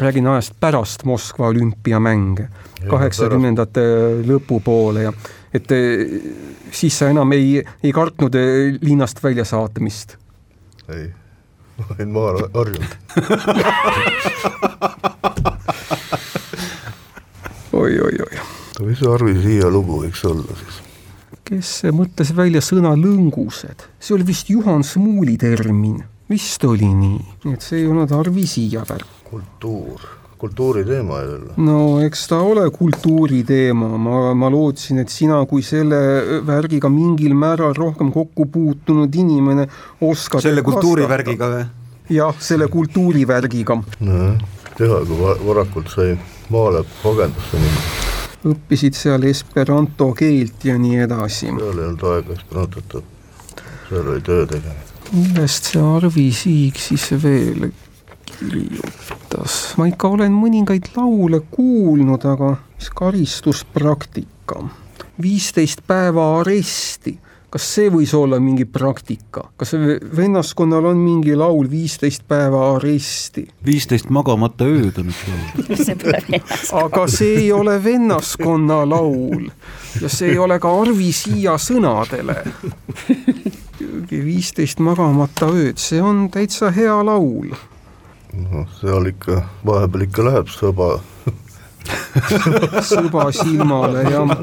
räägin 0.00 0.26
ajast 0.32 0.52
pärast 0.60 1.04
Moskva 1.04 1.48
olümpiamänge, 1.52 2.48
kaheksakümnendate 2.90 3.82
lõpupoole 4.26 5.00
ja 5.06 5.12
et 5.54 5.70
eh, 5.72 6.06
siis 6.70 6.98
sa 6.98 7.08
enam 7.12 7.32
ei, 7.36 7.62
ei 7.82 7.92
kartnud 7.94 8.34
eh, 8.34 8.78
linnast 8.82 9.22
väljasaatmist? 9.24 10.16
ei, 10.88 11.10
ma 11.78 11.84
olin 11.96 12.10
maal 12.14 12.36
harjunud 12.54 12.92
oi-oi-oi. 17.76 18.36
mis 18.86 18.98
see 18.98 19.12
Arvi 19.12 19.34
Siia 19.42 19.70
lugu 19.72 20.02
võiks 20.04 20.24
olla 20.28 20.52
siis? 20.62 20.85
Kes 21.46 21.70
mõtles 21.94 22.32
välja 22.36 22.62
sõna 22.64 22.94
lõngused, 22.98 23.86
see 24.02 24.14
oli 24.16 24.26
vist 24.26 24.50
Juhan 24.50 24.84
Smuuli 24.86 25.36
termin, 25.40 26.00
vist 26.30 26.64
oli 26.66 26.88
nii, 26.90 27.18
nii 27.44 27.56
et 27.56 27.64
see 27.64 27.82
ei 27.82 27.88
olnud 27.90 28.12
Arvi 28.16 28.46
Siia 28.50 28.82
värk. 28.88 29.06
kultuur, 29.26 30.02
kultuuriteema 30.38 31.20
jälle. 31.22 31.54
no 31.56 31.78
eks 32.02 32.26
ta 32.32 32.40
ole 32.42 32.66
kultuuriteema, 32.70 33.90
ma, 33.98 34.34
ma 34.34 34.50
lootsin, 34.50 34.98
et 35.02 35.12
sina 35.12 35.38
kui 35.46 35.62
selle 35.66 36.40
värgiga 36.46 36.90
mingil 36.90 37.34
määral 37.38 37.74
rohkem 37.78 38.10
kokku 38.14 38.46
puutunud 38.46 39.14
inimene 39.14 39.68
oskad 40.00 40.46
selle 40.46 40.66
kultuurivärgiga 40.66 41.52
või? 41.54 41.68
jah, 42.18 42.34
selle 42.40 42.68
kultuurivärgiga. 42.72 43.78
nojah, 44.00 44.42
teha, 44.74 45.00
kui 45.06 45.38
varakult 45.46 45.94
sai 45.94 46.18
maale 46.50 46.82
pagendusse 47.02 47.62
minna 47.62 48.05
õppisid 48.46 48.96
seal 48.96 49.26
esperanto 49.28 50.10
keelt 50.16 50.64
ja 50.64 50.76
nii 50.78 51.02
edasi. 51.06 51.50
seal 51.50 51.80
ei 51.80 51.88
olnud 51.90 52.06
aega 52.12 52.36
esperantot 52.36 52.98
õppida, 53.00 53.66
seal 53.88 54.12
oli 54.14 54.24
töö 54.26 54.46
tegemine. 54.46 54.86
millest 55.12 55.72
see 55.72 55.82
Arvi 55.82 56.30
Siig 56.34 56.80
siis 56.80 57.10
veel 57.22 57.68
kirjutas? 58.30 59.58
ma 59.78 59.88
ikka 59.90 60.14
olen 60.16 60.34
mõningaid 60.34 60.90
laule 60.96 61.42
kuulnud, 61.50 62.24
aga 62.24 62.56
mis 62.76 62.90
karistuspraktika, 63.02 64.64
viisteist 65.22 65.86
päeva 65.86 66.32
aresti 66.40 67.18
kas 67.56 67.66
see 67.72 67.88
võis 67.88 68.12
olla 68.12 68.36
mingi 68.42 68.66
praktika, 68.68 69.46
kas 69.56 69.72
vennaskonnal 70.16 70.90
on 70.90 70.98
mingi 71.00 71.32
laul 71.38 71.70
viisteist 71.72 72.26
päeva 72.28 72.66
aresti? 72.74 73.46
viisteist 73.64 74.10
magamata 74.12 74.66
ööd 74.68 74.98
on 75.00 75.08
üks 75.08 75.22
laul 75.30 76.82
aga 76.84 77.06
see 77.08 77.38
ei 77.46 77.46
ole 77.56 77.78
vennaskonna 77.84 78.82
laul 78.84 79.46
ja 80.02 80.10
see 80.12 80.34
ei 80.34 80.40
ole 80.42 80.58
ka 80.60 80.72
Arvi 80.82 81.08
Siia 81.16 81.56
sõnadele. 81.56 82.42
viisteist 84.10 84.82
magamata 84.84 85.48
ööd, 85.48 85.80
see 85.80 86.02
on 86.02 86.26
täitsa 86.32 86.68
hea 86.76 86.98
laul. 87.08 87.54
noh, 88.36 88.66
seal 88.82 89.08
ikka, 89.14 89.46
vahepeal 89.64 90.04
ikka 90.10 90.28
läheb 90.28 90.52
sõba 90.52 90.98
sõba 92.84 93.30
silmale, 93.32 94.04
jah 94.12 94.36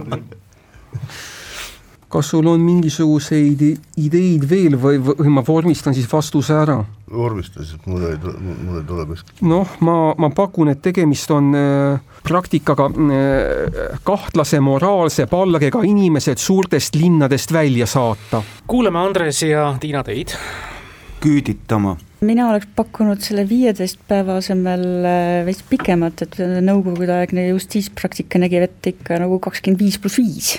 kas 2.13 2.29
sul 2.33 2.47
on 2.51 2.61
mingisuguseid 2.61 3.63
ideid 4.01 4.45
veel 4.49 4.77
või, 4.79 4.99
või 5.01 5.31
ma 5.33 5.43
vormistan 5.45 5.95
siis 5.97 6.09
vastuse 6.11 6.55
ära? 6.55 6.83
vormista 7.13 7.61
siis, 7.63 7.77
mul 7.85 8.05
ei 8.07 8.17
tule, 8.21 8.39
mul 8.41 8.79
ei 8.79 8.85
tule 8.89 9.05
kuskilt. 9.09 9.41
noh, 9.45 9.75
ma, 9.85 9.97
ma 10.17 10.29
pakun, 10.33 10.71
et 10.73 10.81
tegemist 10.85 11.31
on 11.33 11.51
äh, 11.57 12.13
praktikaga 12.25 12.89
äh, 12.89 13.97
kahtlase 14.05 14.61
moraalse 14.63 15.27
palgega 15.29 15.83
inimesed 15.85 16.41
suurtest 16.41 16.97
linnadest 16.97 17.53
välja 17.53 17.89
saata. 17.89 18.43
kuulame 18.67 19.01
Andres 19.01 19.43
ja 19.45 19.71
Tiina 19.79 20.03
teid. 20.05 20.35
küüditama 21.23 21.95
mina 22.23 22.47
oleks 22.49 22.69
pakkunud 22.75 23.21
selle 23.23 23.43
viieteist 23.49 23.99
päeva 24.07 24.37
asemel 24.41 24.85
äh, 25.05 25.41
veits 25.47 25.65
pikemat, 25.69 26.25
et 26.25 26.39
nõukogudeaegne 26.69 27.49
justiitspraktika 27.49 28.41
nägi 28.41 28.63
ette 28.63 28.95
ikka 28.95 29.19
nagu 29.25 29.41
kakskümmend 29.43 29.83
viis 29.83 29.99
pluss 30.01 30.21
viis 30.21 30.55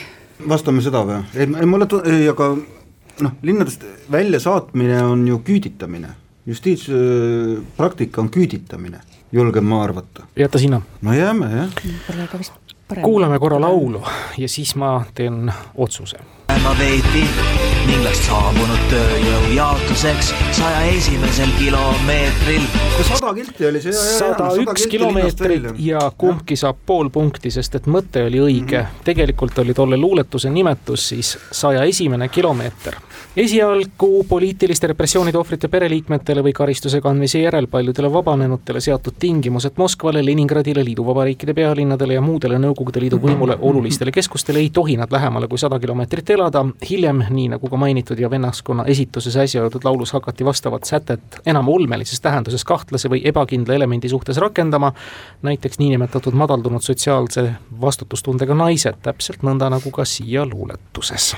vastame 0.49 0.83
seda 0.85 1.05
või? 1.07 1.21
ei, 1.35 1.47
ei 1.47 1.69
mulle 1.69 1.87
tu-, 1.91 2.03
ei 2.05 2.29
aga 2.31 2.51
noh, 3.25 3.37
linnadest 3.43 3.87
väljasaatmine 4.13 5.03
on 5.07 5.27
ju 5.29 5.41
küüditamine, 5.47 6.15
justiitspraktika 6.47 8.23
on 8.23 8.31
küüditamine, 8.35 9.01
julgen 9.33 9.65
ma 9.69 9.83
arvata. 9.85 10.29
jäta 10.37 10.59
sinna. 10.59 10.83
no 11.03 11.15
jääme 11.15 11.51
jah. 11.57 12.55
Kuulame 13.03 13.39
korra 13.39 13.61
laulu 13.61 14.03
ja 14.39 14.49
siis 14.49 14.77
ma 14.77 14.97
teen 15.15 15.53
otsuse 15.75 16.19
minema 16.65 16.79
veeti 16.79 17.23
ning 17.85 18.05
last 18.05 18.25
saabunud 18.25 18.85
tööjõu 18.89 19.51
jaotuseks 19.57 20.31
saja 20.57 20.81
esimesel 20.93 21.51
kilomeetril. 21.59 22.63
kui 22.97 23.05
sada 23.09 23.33
kilti 23.37 23.67
oli 23.69 23.83
see 23.85 23.93
sada 23.93 24.49
üks 24.63 24.87
kilomeetrit 24.89 25.75
ja 25.85 26.07
kumbki 26.19 26.57
saab 26.57 26.81
pool 26.87 27.11
punkti, 27.13 27.51
sest 27.53 27.81
et 27.81 27.89
mõte 27.91 28.25
oli 28.29 28.41
õige 28.41 28.79
mm. 28.79 28.87
-hmm. 28.87 29.05
tegelikult 29.05 29.59
oli 29.59 29.75
tolle 29.75 29.97
luuletuse 30.01 30.51
nimetus 30.51 31.09
siis 31.09 31.37
saja 31.51 31.85
esimene 31.85 32.29
kilomeeter 32.29 32.97
esialgu 33.37 34.25
poliitiliste 34.29 34.87
repressioonide 34.87 35.39
ohvrite 35.39 35.67
pereliikmetele 35.69 36.43
või 36.47 36.53
karistuse 36.55 37.01
kandmise 37.03 37.41
järel 37.43 37.67
paljudele 37.67 38.07
vabanenutele 38.13 38.81
seatud 38.81 39.17
tingimused 39.19 39.75
Moskvale, 39.77 40.23
Leningradile, 40.25 40.85
liiduvabariikide 40.87 41.55
pealinnadele 41.55 42.15
ja 42.15 42.21
muudele 42.23 42.61
Nõukogude 42.63 43.03
Liidu 43.03 43.19
võimule 43.19 43.57
olulistele 43.61 44.13
keskustele 44.15 44.63
ei 44.63 44.71
tohi 44.71 44.95
nad 44.97 45.11
lähemale 45.13 45.49
kui 45.51 45.59
sada 45.59 45.81
kilomeetrit 45.83 46.31
elada. 46.31 46.65
hiljem, 46.91 47.25
nii 47.31 47.49
nagu 47.57 47.69
ka 47.69 47.77
mainitud 47.77 48.19
ja 48.19 48.31
vennaskonna 48.31 48.85
esituses 48.87 49.37
äsja 49.37 49.63
öeldud 49.63 49.85
laulus 49.85 50.13
hakati 50.13 50.45
vastavat 50.45 50.85
sätet 50.85 51.41
enam 51.47 51.69
ulmelises 51.69 52.21
tähenduses 52.21 52.65
kahtlase 52.65 53.09
või 53.09 53.21
ebakindla 53.25 53.75
elemendi 53.75 54.09
suhtes 54.09 54.37
rakendama, 54.37 54.93
näiteks 55.43 55.79
niinimetatud 55.79 56.35
madaldunud 56.35 56.83
sotsiaalse 56.83 57.51
vastutustundega 57.81 58.55
naised, 58.55 59.03
täpselt 59.03 59.43
nõnda 59.43 59.71
nagu 59.71 59.91
ka 59.91 60.05
siia 60.05 60.47
luuletuses. 60.47 61.35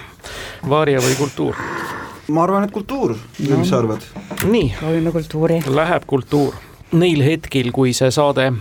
vaaria 0.69 1.01
või 1.01 1.17
kultuur? 1.17 1.86
Ma 2.29 2.43
arvan, 2.43 2.65
et 2.65 2.71
kultuur 2.75 3.17
no., 3.49 3.59
mis 3.59 3.69
sa 3.69 3.79
arvad? 3.79 4.07
nii. 4.45 4.73
proovime 4.79 5.13
kultuuri. 5.13 5.61
Läheb 5.67 6.07
kultuur. 6.07 6.55
Neil 6.93 7.23
hetkel, 7.23 7.73
kui 7.75 7.93
see 7.97 8.11
saade 8.15 8.53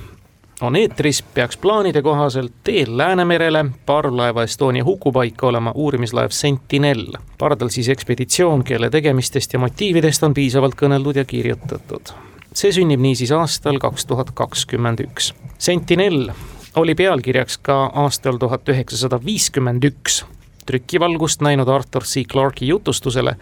on 0.62 0.76
eetris, 0.76 1.22
peaks 1.22 1.58
plaanide 1.58 2.02
kohaselt 2.02 2.54
teel 2.64 2.98
Läänemerele 2.98 3.66
parvlaeva 3.86 4.44
Estonia 4.44 4.86
hukupaika 4.86 5.48
olema 5.48 5.72
uurimislaev 5.76 6.30
Sentinel. 6.30 7.06
pardal 7.38 7.70
siis 7.70 7.90
ekspeditsioon, 7.90 8.64
kelle 8.64 8.90
tegemistest 8.90 9.54
ja 9.54 9.60
motiividest 9.60 10.24
on 10.24 10.34
piisavalt 10.34 10.76
kõneldud 10.76 11.16
ja 11.16 11.26
kirjutatud. 11.26 12.14
see 12.54 12.72
sünnib 12.72 13.00
niisiis 13.00 13.32
aastal 13.32 13.80
kaks 13.80 14.06
tuhat 14.06 14.32
kakskümmend 14.32 15.00
üks. 15.00 15.34
Sentinel 15.58 16.32
oli 16.76 16.96
pealkirjaks 16.96 17.58
ka 17.58 17.92
aastal 17.94 18.38
tuhat 18.38 18.70
üheksasada 18.70 19.20
viiskümmend 19.26 19.84
üks 19.84 20.24
trükivalgust 20.66 21.42
näinud 21.46 21.70
Arthur 21.70 22.04
C 22.04 22.26
Clarke'i 22.32 22.68
jutustusele, 22.68 23.36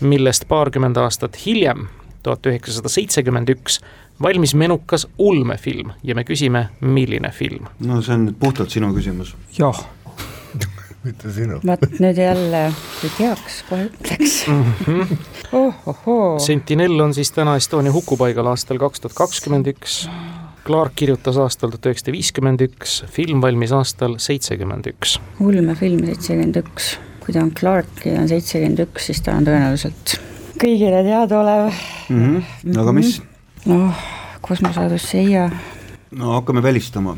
millest 0.00 0.48
paarkümmend 0.48 0.96
aastat 0.96 1.38
hiljem, 1.46 1.88
tuhat 2.22 2.46
üheksasada 2.46 2.88
seitsekümmend 2.92 3.48
üks, 3.54 3.80
valmis 4.22 4.54
menukas 4.54 5.06
ulmefilm 5.18 5.92
ja 6.04 6.14
me 6.14 6.24
küsime, 6.24 6.68
milline 6.80 7.30
film? 7.34 7.68
no 7.80 8.02
see 8.02 8.14
on 8.14 8.28
nüüd 8.28 8.38
puhtalt 8.40 8.74
sinu 8.74 8.90
küsimus. 8.94 9.34
jah 9.58 9.78
mitte 11.06 11.32
sinu. 11.32 11.60
vot 11.66 12.00
nüüd 12.02 12.18
jälle, 12.18 12.64
kui 13.00 13.12
teaks, 13.18 13.62
kohe 13.68 13.88
ütleks 13.90 14.40
mm. 14.48 14.72
-hmm. 14.86 15.16
Oh, 15.52 15.74
oh, 15.86 16.02
oh. 16.06 16.40
Sentinel 16.40 17.00
on 17.00 17.14
siis 17.14 17.32
täna 17.32 17.56
Estonia 17.56 17.92
hukupaigal 17.92 18.46
aastal 18.46 18.78
kaks 18.78 19.00
tuhat 19.00 19.14
kakskümmend 19.16 19.66
üks 19.66 20.08
Clark 20.68 20.98
kirjutas 21.00 21.38
aastal 21.40 21.70
tuhat 21.72 21.86
üheksasada 21.88 22.12
viiskümmend 22.12 22.60
üks, 22.66 22.98
film 23.08 23.40
valmis 23.40 23.72
aastal 23.72 24.18
seitsekümmend 24.20 24.90
üks. 24.90 25.14
ulmefilm 25.40 26.02
seitsekümmend 26.10 26.58
üks, 26.60 26.90
kui 27.24 27.32
ta 27.32 27.40
on 27.40 27.54
Clark 27.56 28.04
ja 28.04 28.18
on 28.20 28.28
seitsekümmend 28.28 28.82
üks, 28.84 29.06
siis 29.08 29.22
ta 29.24 29.38
on 29.38 29.48
tõenäoliselt 29.48 30.18
kõigile 30.60 31.00
teadaolev 31.06 31.70
mm. 31.70 32.20
-hmm. 32.20 32.76
aga 32.82 32.92
mis? 32.92 33.14
noh, 33.64 34.04
kosmoseodüsseia. 34.44 35.48
no 36.20 36.34
hakkame 36.34 36.62
välistama 36.62 37.16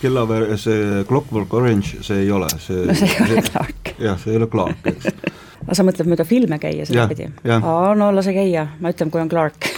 kellaväär, 0.00 0.56
see 0.56 1.04
Clockwork 1.08 1.54
Orange, 1.54 2.00
see 2.00 2.22
ei 2.24 2.30
ole, 2.32 2.48
see 2.56 2.86
no 2.86 2.96
see 2.96 3.10
ei 3.18 3.32
ole 3.32 3.44
Clark. 3.50 3.92
jah, 3.98 4.16
see 4.24 4.32
ei 4.32 4.40
ole 4.40 4.46
Clark, 4.46 4.80
eks 4.94 5.12
aga 5.66 5.76
sa 5.76 5.84
mõtled 5.84 6.08
mööda 6.08 6.24
filme 6.24 6.56
käia 6.62 6.88
sedapidi? 6.88 7.28
aa, 7.58 7.92
no 7.98 8.08
lase 8.16 8.32
käia, 8.32 8.64
ma 8.80 8.96
ütlen, 8.96 9.12
kui 9.12 9.20
on 9.20 9.28
Clark 9.28 9.68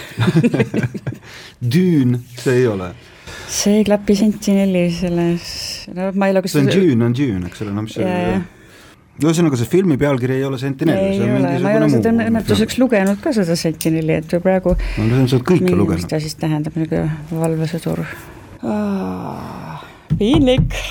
Dune, 1.73 2.21
see 2.37 2.61
ei 2.61 2.67
ole. 2.67 2.93
see 3.51 3.81
ei 3.81 3.85
klapi 3.87 4.15
Sentinelli 4.15 4.87
selles, 4.95 5.51
no 5.95 6.09
ma 6.15 6.29
ei 6.29 6.35
ole 6.35 6.43
kas 6.45 6.55
see 6.55 6.65
on 6.65 6.71
Dune, 6.71 7.05
on 7.05 7.15
Dune, 7.17 7.45
eks 7.51 7.63
ole, 7.65 7.75
no 7.75 7.85
mis 7.85 7.97
see 7.99 8.09
ühesõnaga, 9.21 9.59
see 9.59 9.69
filmi 9.69 9.97
pealkiri 10.01 10.39
ei 10.39 10.45
ole 10.47 10.57
Sentinel. 10.61 10.97
ei 11.11 11.19
ole, 11.21 11.53
ma 11.61 11.73
ei 11.73 11.79
ole 11.81 11.89
seda 11.93 12.13
õnnetuseks 12.13 12.79
lugenud 12.81 13.21
ka 13.21 13.33
seda 13.35 13.57
Sentinelli, 13.59 14.17
et 14.21 14.35
praegu 14.41 14.73
no 14.79 15.27
sa 15.27 15.37
oled 15.37 15.47
kõike 15.51 15.75
lugenud. 15.75 15.99
mis 15.99 16.09
ta 16.09 16.21
siis 16.23 16.37
tähendab, 16.39 16.77
niisugune 16.79 17.41
valvesõdur. 17.43 18.03
piinlik. 20.17 20.81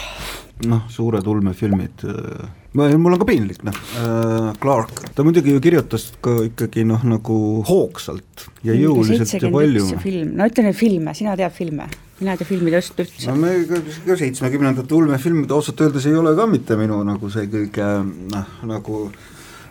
noh, 0.70 0.86
suured 0.92 1.26
ulmefilmid 1.26 2.06
äh, 2.06 2.59
mul 2.74 3.14
on 3.14 3.18
ka 3.18 3.26
piinlik, 3.26 3.62
noh 3.66 3.74
äh,, 3.98 4.50
Clark, 4.62 5.02
ta 5.14 5.24
muidugi 5.26 5.54
ju 5.54 5.62
kirjutas 5.62 6.10
ka 6.22 6.36
ikkagi 6.46 6.84
noh, 6.86 7.02
nagu 7.06 7.38
hoogsalt 7.66 8.46
ja 8.66 8.76
jõuliselt 8.76 9.34
ja 9.42 9.50
palju. 9.50 9.88
film, 10.02 10.34
no 10.38 10.46
ütle 10.46 10.66
nüüd 10.68 10.78
filme, 10.78 11.14
sina 11.18 11.34
tead 11.38 11.54
filme, 11.56 11.88
mina 12.20 12.36
ei 12.36 12.40
tea 12.40 12.48
filmidest 12.48 13.02
üldse. 13.02 13.26
no 13.30 13.36
me 13.42 13.56
ka 13.66 14.18
seitsmekümnendate 14.22 14.94
ulmefilmid 14.94 15.50
ausalt 15.56 15.82
öeldes 15.86 16.06
ei 16.06 16.18
ole 16.20 16.36
ka 16.38 16.46
mitte 16.50 16.78
minu 16.78 17.00
nagu 17.06 17.32
see 17.32 17.50
kõige 17.50 17.88
noh, 18.36 18.52
nagu 18.70 19.06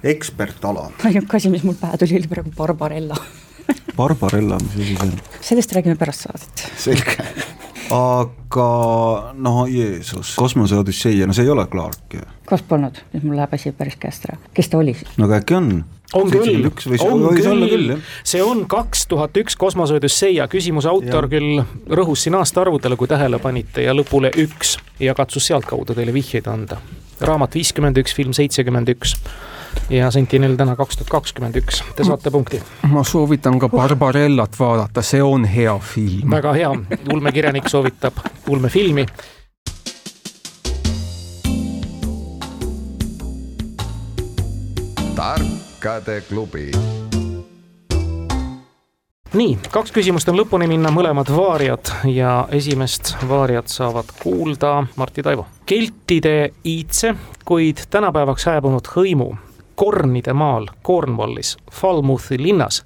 ekspertala. 0.03 0.89
ainuke 1.07 1.39
asi, 1.39 1.53
mis 1.53 1.63
mul 1.67 1.79
pähe 1.79 2.01
tuli, 2.01 2.19
oli 2.19 2.31
praegu 2.31 2.51
Barbarella 2.57 3.19
Barbarella, 3.95 4.59
mis 4.65 4.75
asi 4.75 4.91
see 4.91 5.07
on? 5.07 5.15
sellest 5.53 5.77
räägime 5.77 5.95
pärast 5.99 6.27
saadet. 6.27 6.67
selge 6.75 7.15
aga 7.91 9.34
no 9.34 9.65
Jeesus, 9.67 10.36
kosmoseodüsseia, 10.36 11.28
no 11.28 11.34
see 11.34 11.47
ei 11.47 11.54
ole 11.54 11.65
Clark 11.67 12.13
ju. 12.13 12.25
kas 12.49 12.62
polnud, 12.65 13.02
nüüd 13.13 13.25
mul 13.28 13.39
läheb 13.39 13.54
asi 13.58 13.71
päris 13.75 13.97
käest 14.02 14.30
ära, 14.30 14.38
kes 14.54 14.69
ta 14.69 14.82
oli 14.82 14.93
siis? 14.97 15.17
no 15.17 15.30
aga 15.30 15.41
äkki 15.41 15.58
on? 15.58 15.71
On 16.13 16.32
küll, 16.32 16.69
on 17.06 17.26
küll, 17.36 17.93
see 18.24 18.41
on 18.43 18.63
kaks 18.69 19.06
tuhat 19.12 19.38
üks 19.38 19.58
kosmoseodüsseia, 19.60 20.48
küsimuse 20.52 20.89
autor 20.89 21.28
ja. 21.28 21.34
küll 21.36 21.62
rõhus 22.00 22.26
siin 22.26 22.38
aastaarvudele, 22.39 22.98
kui 23.00 23.10
tähele 23.10 23.39
panite, 23.41 23.86
ja 23.86 23.95
lõpule 23.95 24.32
üks 24.41 24.78
ja 25.00 25.15
katsus 25.17 25.50
sealtkaudu 25.52 25.95
teile 25.98 26.13
vihjeid 26.15 26.50
anda. 26.50 26.80
raamat 27.22 27.56
viiskümmend 27.56 27.98
üks, 28.02 28.15
film 28.15 28.34
seitsekümmend 28.34 28.89
üks 28.95 29.15
ja 29.89 30.12
Sentinel 30.12 30.56
täna 30.58 30.76
kaks 30.80 30.98
tuhat 30.98 31.10
kakskümmend 31.10 31.58
üks, 31.62 31.84
te 31.95 32.04
saate 32.08 32.32
punkti. 32.32 32.62
ma 32.89 33.04
soovitan 33.04 33.60
ka 33.60 33.69
Barbarellat 33.69 34.60
vaadata, 34.60 35.02
see 35.06 35.24
on 35.24 35.45
hea 35.45 35.78
film. 35.80 36.30
väga 36.32 36.54
hea, 36.58 36.76
ulmekirjanik 37.13 37.69
soovitab 37.69 38.24
ulmefilmi. 38.48 39.06
Tarkade 45.79 46.21
klubi 46.21 46.71
nii, 49.33 49.57
kaks 49.71 49.93
küsimust 49.95 50.27
on 50.27 50.35
lõpuni 50.35 50.67
minna, 50.67 50.89
mõlemad 50.91 51.29
vaariad 51.31 51.91
ja 52.11 52.33
esimest 52.51 53.13
vaariat 53.29 53.67
saavad 53.71 54.09
kuulda 54.19 54.83
Martti 54.99 55.23
Taivo. 55.23 55.45
keltide 55.65 56.51
iidse, 56.65 57.13
kuid 57.45 57.85
tänapäevaks 57.89 58.45
hääbunud 58.45 58.91
hõimu 58.95 59.29
Kornide 59.75 60.33
maal 60.33 60.67
Cornwallis, 60.83 61.55
Falmouthi 61.71 62.41
linnas 62.43 62.83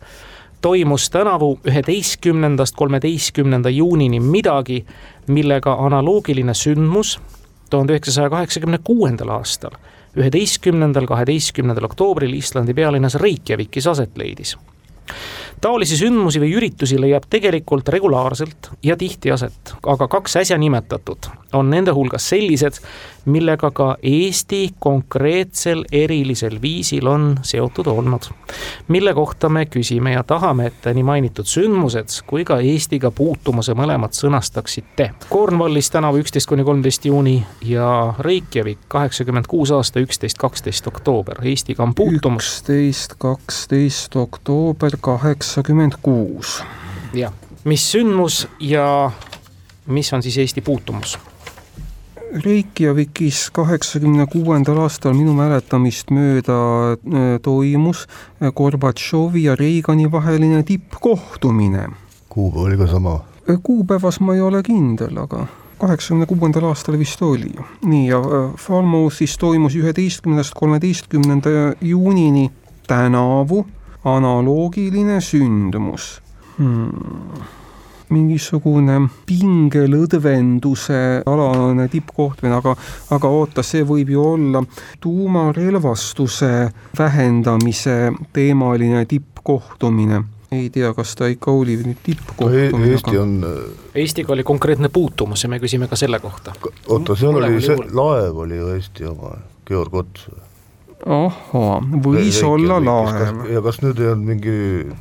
toimus 0.61 1.09
tänavu 1.09 1.59
üheteistkümnendast 1.65 2.75
kolmeteistkümnenda 2.75 3.69
juunini 3.69 4.19
midagi, 4.19 4.85
millega 5.27 5.73
analoogiline 5.73 6.53
sündmus 6.53 7.19
tuhande 7.69 7.93
üheksasaja 7.93 8.29
kaheksakümne 8.29 8.77
kuuendal 8.83 9.33
aastal, 9.39 9.73
üheteistkümnendal, 10.17 11.07
kaheteistkümnendal 11.09 11.89
oktoobril 11.89 12.33
Islandi 12.37 12.73
pealinnas 12.77 13.15
Reykjavikis 13.21 13.87
aset 13.87 14.17
leidis. 14.17 14.55
Taolisi 15.63 15.95
sündmusi 15.95 16.41
või 16.43 16.51
üritusi 16.57 16.97
leiab 16.99 17.25
tegelikult 17.31 17.87
regulaarselt 17.93 18.69
ja 18.83 18.97
tihti 18.99 19.31
aset, 19.31 19.75
aga 19.87 20.07
kaks 20.11 20.35
äsja 20.41 20.57
nimetatud 20.59 21.29
on 21.55 21.69
nende 21.71 21.93
hulgas 21.95 22.25
sellised, 22.33 22.81
millega 23.25 23.71
ka 23.71 23.97
Eesti 24.03 24.69
konkreetsel 24.79 25.85
erilisel 25.91 26.61
viisil 26.61 27.07
on 27.07 27.35
seotud 27.41 27.87
olnud. 27.87 28.21
mille 28.87 29.13
kohta 29.13 29.49
me 29.49 29.65
küsime 29.65 30.11
ja 30.11 30.23
tahame, 30.23 30.65
et 30.65 30.85
nii 30.93 31.03
mainitud 31.03 31.45
sündmused 31.45 32.21
kui 32.27 32.43
ka 32.45 32.59
Eestiga 32.59 33.11
puutumuse 33.11 33.73
mõlemad 33.73 34.13
sõnastaksite. 34.13 35.09
Cornwallis 35.29 35.91
tänavu 35.91 36.17
üksteist 36.17 36.47
kuni 36.47 36.63
kolmteist 36.63 37.05
juuni 37.05 37.45
ja 37.61 38.13
Reykjavik 38.19 38.79
kaheksakümmend 38.87 39.47
kuus 39.47 39.71
aasta 39.71 39.99
üksteist, 39.99 40.37
kaksteist 40.37 40.87
oktoober, 40.87 41.39
Eestiga 41.43 41.83
on 41.83 41.95
puutumus. 41.95 42.57
üksteist, 42.59 43.15
kaksteist 43.17 44.15
oktoober 44.15 44.97
kaheksakümmend 45.01 45.93
kuus. 46.01 46.63
jah, 47.13 47.33
mis 47.63 47.91
sündmus 47.91 48.47
ja 48.59 49.11
mis 49.87 50.13
on 50.13 50.23
siis 50.23 50.37
Eesti 50.37 50.61
puutumus? 50.61 51.19
Reykjavikis 52.33 53.51
kaheksakümne 53.53 54.25
kuuendal 54.25 54.79
aastal 54.81 55.13
minu 55.13 55.35
mäletamist 55.37 56.09
mööda 56.09 56.55
äh, 56.93 57.35
toimus 57.45 58.07
äh, 58.07 58.49
Gorbatšovi 58.49 59.43
ja 59.43 59.55
Reagani 59.55 60.11
vaheline 60.11 60.63
tippkohtumine. 60.63 61.87
kuupäev 62.29 62.63
oli 62.63 62.77
ka 62.77 62.87
sama? 62.87 63.19
Äh, 63.49 63.59
kuupäevas 63.63 64.19
ma 64.19 64.33
ei 64.33 64.41
ole 64.41 64.63
kindel, 64.63 65.17
aga 65.17 65.45
kaheksakümne 65.77 66.25
kuuendal 66.25 66.65
aastal 66.71 66.97
vist 66.99 67.21
oli. 67.21 67.53
nii, 67.85 68.07
ja 68.07 68.21
Falmouth 68.57 69.15
siis 69.15 69.37
toimus 69.37 69.75
üheteistkümnendast 69.75 70.53
kolmeteistkümnenda 70.57 71.49
juunini 71.81 72.51
tänavu 72.87 73.65
analoogiline 74.03 75.21
sündmus 75.21 76.21
hmm 76.57 77.61
mingisugune 78.13 78.99
pingelõdvenduse 79.29 80.99
alane 81.29 81.87
tippkohtumine, 81.91 82.55
aga, 82.59 82.75
aga 83.15 83.33
oota, 83.39 83.65
see 83.65 83.83
võib 83.87 84.13
ju 84.13 84.27
olla 84.33 84.63
tuumarelvastuse 85.03 86.53
vähendamise 86.99 87.97
teemaline 88.33 89.05
tippkohtumine 89.09 90.23
ei 90.53 90.69
tea, 90.69 90.93
kas 90.93 91.15
ta 91.17 91.27
ikka 91.31 91.51
oli 91.51 91.79
nüüd 91.81 92.01
tippkohtumine. 92.05 92.91
Eesti 92.93 93.17
on. 93.17 93.35
Eestiga 93.95 94.33
oli 94.35 94.45
konkreetne 94.45 94.89
puutumus 94.93 95.43
ja 95.43 95.49
me 95.49 95.59
küsime 95.59 95.89
ka 95.89 95.97
selle 95.99 96.19
kohta. 96.21 96.53
oota, 96.87 97.15
seal 97.17 97.41
oli 97.41 97.61
see 97.61 97.77
laev 97.89 98.41
oli 98.45 98.57
ju 98.61 98.73
Eesti 98.77 99.09
oma, 99.09 99.37
Georg 99.67 100.01
Ots 100.03 100.27
või? 100.29 100.52
Ahhaa, 101.05 101.79
võis 102.03 102.39
Reiki 102.39 102.45
olla 102.47 102.77
laev. 102.79 103.43
ja 103.51 103.61
kas 103.63 103.79
nüüd 103.83 103.99
ei 103.99 104.07
olnud 104.11 104.27
mingi 104.27 104.55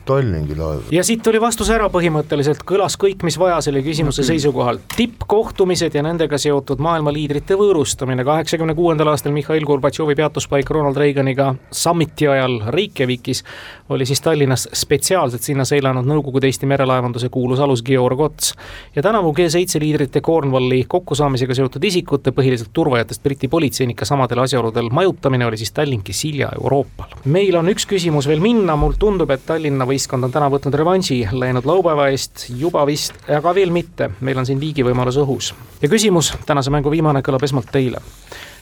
Tallingi 0.09 0.57
laev? 0.59 0.89
ja 0.95 1.05
siit 1.07 1.23
tuli 1.23 1.41
vastus 1.43 1.71
ära 1.71 1.87
põhimõtteliselt, 1.93 2.65
kõlas 2.67 2.97
kõik, 3.01 3.23
mis 3.27 3.39
vaja 3.39 3.61
selle 3.63 3.83
küsimuse 3.87 4.25
seisukohal. 4.27 4.81
tippkohtumised 4.97 5.95
ja 5.95 6.03
nendega 6.03 6.39
seotud 6.39 6.83
maailmaliidrite 6.83 7.55
võõrustamine. 7.59 8.25
kaheksakümne 8.27 8.75
kuuendal 8.75 9.13
aastal 9.13 9.33
Mihhail 9.33 9.67
Gorbatšovi 9.67 10.17
peatuspaik 10.19 10.71
Ronald 10.71 10.99
Reaganiga 10.99 11.55
summiti 11.71 12.29
ajal 12.29 12.59
Reykjavikis 12.75 13.45
oli 13.89 14.07
siis 14.07 14.21
Tallinnas 14.21 14.69
spetsiaalselt 14.73 15.43
sinna 15.43 15.65
seilanud 15.69 16.07
Nõukogude 16.09 16.51
Eesti 16.51 16.67
merelaevanduse 16.67 17.29
kuulus 17.29 17.61
alus 17.61 17.83
Georg 17.83 18.21
Ots. 18.21 18.55
ja 18.97 19.03
tänavu 19.03 19.33
G7 19.33 19.81
liidrite 19.81 20.21
Cornwalli 20.21 20.85
kokkusaamisega 20.89 21.55
seotud 21.55 21.85
isikute, 21.85 22.31
põhiliselt 22.31 22.73
turvajatest 22.73 23.23
Briti 23.23 23.49
politseinike 23.49 24.05
samadel 24.05 24.43
asjaoludel 24.43 24.91
majutamine 24.91 25.47
oli 25.47 25.57
siis 25.57 25.73
Tallinnas 25.73 25.92
Tallinki 25.93 26.13
Silja 26.13 26.49
Euroopal. 26.63 27.11
meil 27.25 27.57
on 27.57 27.69
üks 27.69 27.85
küsimus 27.85 28.25
veel 28.25 28.41
minna, 28.41 28.73
mulle 28.81 28.97
tundub, 28.99 29.29
et 29.31 29.43
Tallinna 29.45 29.85
võistkond 29.85 30.25
on 30.25 30.33
täna 30.33 30.47
võtnud 30.49 30.73
revanši 30.73 31.19
läinud 31.37 31.69
laupäeva 31.69 32.07
eest 32.09 32.47
juba 32.57 32.87
vist, 32.89 33.13
aga 33.29 33.53
veel 33.53 33.69
mitte, 33.71 34.09
meil 34.25 34.41
on 34.41 34.49
siin 34.49 34.61
viigivõimalus 34.61 35.19
õhus. 35.21 35.51
ja 35.83 35.91
küsimus, 35.93 36.33
tänase 36.49 36.73
mängu 36.73 36.91
viimane, 36.91 37.21
kõlab 37.21 37.45
esmalt 37.45 37.69
teile. 37.73 38.01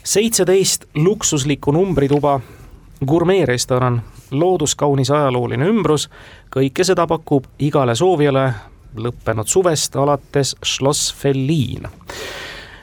seitseteist 0.03 0.89
luksuslikku 0.95 1.71
numbrituba, 1.71 2.41
gurmeerestoran, 3.07 4.03
looduskaunis 4.31 5.11
ajalooline 5.11 5.71
ümbrus, 5.71 6.09
kõike 6.51 6.85
seda 6.85 7.07
pakub 7.07 7.47
igale 7.59 7.95
soovijale 7.95 8.49
lõppenud 8.97 9.47
suvest 9.47 9.95
alates 9.97 10.57
Schloss 10.65 11.15
Fellin 11.15 11.87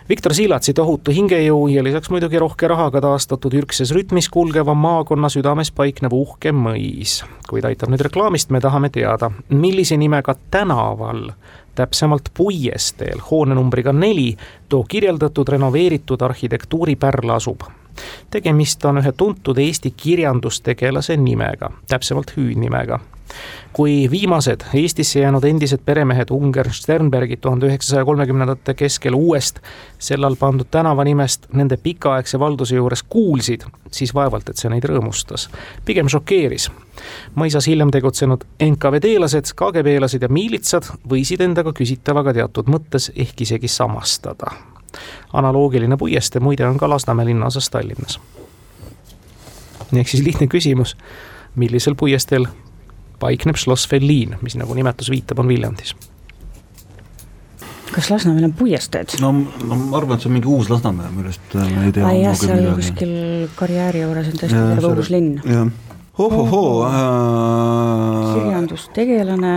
Viktor 0.08 0.32
Siilatsi 0.32 0.72
tohutu 0.72 1.12
hingejõu 1.12 1.66
ja 1.68 1.82
lisaks 1.84 2.08
muidugi 2.08 2.40
rohke 2.40 2.70
rahaga 2.72 3.02
taastatud 3.04 3.52
ürgses 3.60 3.90
rütmis 3.92 4.30
kulgeva 4.32 4.72
maakonna 4.72 5.28
südames 5.28 5.68
paiknev 5.76 6.14
uhke 6.16 6.54
mõis. 6.56 7.26
kuid 7.50 7.66
aitab 7.68 7.92
nüüd 7.92 8.06
reklaamist, 8.08 8.48
me 8.50 8.62
tahame 8.64 8.88
teada, 8.90 9.28
millise 9.50 9.98
nimega 9.98 10.36
tänaval 10.52 11.34
täpsemalt 11.76 12.32
puiesteel 12.34 13.20
hoone 13.32 13.56
numbriga 13.60 13.92
neli 13.92 14.38
too 14.70 14.86
kirjeldatud 14.88 15.50
renoveeritud 15.50 16.24
arhitektuuripärl 16.24 17.36
asub 17.36 17.68
tegemist 18.32 18.86
on 18.86 19.02
ühe 19.04 19.12
tuntud 19.12 19.58
Eesti 19.58 19.94
kirjandustegelase 19.98 21.18
nimega, 21.18 21.72
täpsemalt 21.88 22.34
hüüdnimega 22.38 23.00
kui 23.74 24.08
viimased 24.12 24.62
Eestisse 24.74 25.20
jäänud 25.20 25.44
endised 25.44 25.84
peremehed 25.86 26.32
Unger 26.32 26.70
Sternbergid 26.74 27.42
tuhande 27.42 27.68
üheksasaja 27.68 28.06
kolmekümnendate 28.06 28.74
keskel 28.74 29.14
uuest 29.14 29.60
sellal 30.00 30.36
pandud 30.40 30.70
tänavanimest 30.72 31.50
nende 31.54 31.78
pikaaegse 31.78 32.40
valduse 32.40 32.76
juures 32.76 33.04
kuulsid, 33.04 33.66
siis 33.92 34.14
vaevalt, 34.16 34.50
et 34.50 34.58
see 34.58 34.72
neid 34.72 34.86
rõõmustas. 34.86 35.50
pigem 35.86 36.10
šokeeris. 36.10 36.72
mõisas 37.36 37.68
hiljem 37.68 37.92
tegutsenud 37.92 38.44
NKVD-lased, 38.64 39.54
KGB-lased 39.56 40.22
ja 40.22 40.30
miilitsad 40.30 40.90
võisid 41.10 41.42
endaga 41.42 41.74
küsitavaga 41.74 42.34
teatud 42.34 42.68
mõttes 42.68 43.12
ehk 43.16 43.42
isegi 43.42 43.68
samastada. 43.68 44.52
Analoogiline 45.34 45.98
puiestee 45.98 46.42
muide 46.42 46.68
on 46.68 46.78
ka 46.78 46.90
Lasnamäe 46.90 47.26
linnaosas 47.26 47.70
Tallinnas. 47.70 48.20
ehk 49.96 50.08
siis 50.08 50.24
lihtne 50.24 50.48
küsimus, 50.48 50.98
millisel 51.56 51.96
puiesteel 51.96 52.48
paikneb 53.20 53.56
Schloss 53.56 53.88
Fellin, 53.90 54.38
mis 54.42 54.56
nagu 54.56 54.74
nimetus 54.74 55.10
viitab, 55.10 55.40
on 55.40 55.48
Viljandis 55.48 55.96
kas 57.98 58.12
Lasnamäel 58.12 58.44
on 58.44 58.54
puiesteed? 58.54 59.18
no, 59.22 59.32
no 59.68 59.76
ma 59.76 59.98
arvan, 59.98 60.18
et 60.18 60.26
see 60.26 60.30
on 60.30 60.36
mingi 60.38 60.50
uus 60.52 60.70
Lasnamäe, 60.70 61.10
millest 61.16 61.56
äh, 61.56 61.70
me 61.74 61.88
ei 61.88 61.96
tea. 61.96 62.12
jah, 62.22 62.38
seal 62.38 62.60
midagi. 62.60 62.76
kuskil 62.82 63.14
karjääri 63.58 64.04
juures 64.04 64.30
on 64.32 64.40
tõesti 64.42 64.62
terve 64.62 64.92
uus 64.94 65.12
linn. 65.14 65.32
jah, 65.42 65.72
ohohoo 66.28 66.72
äh.... 66.86 68.34
kirjandustegelane, 68.36 69.54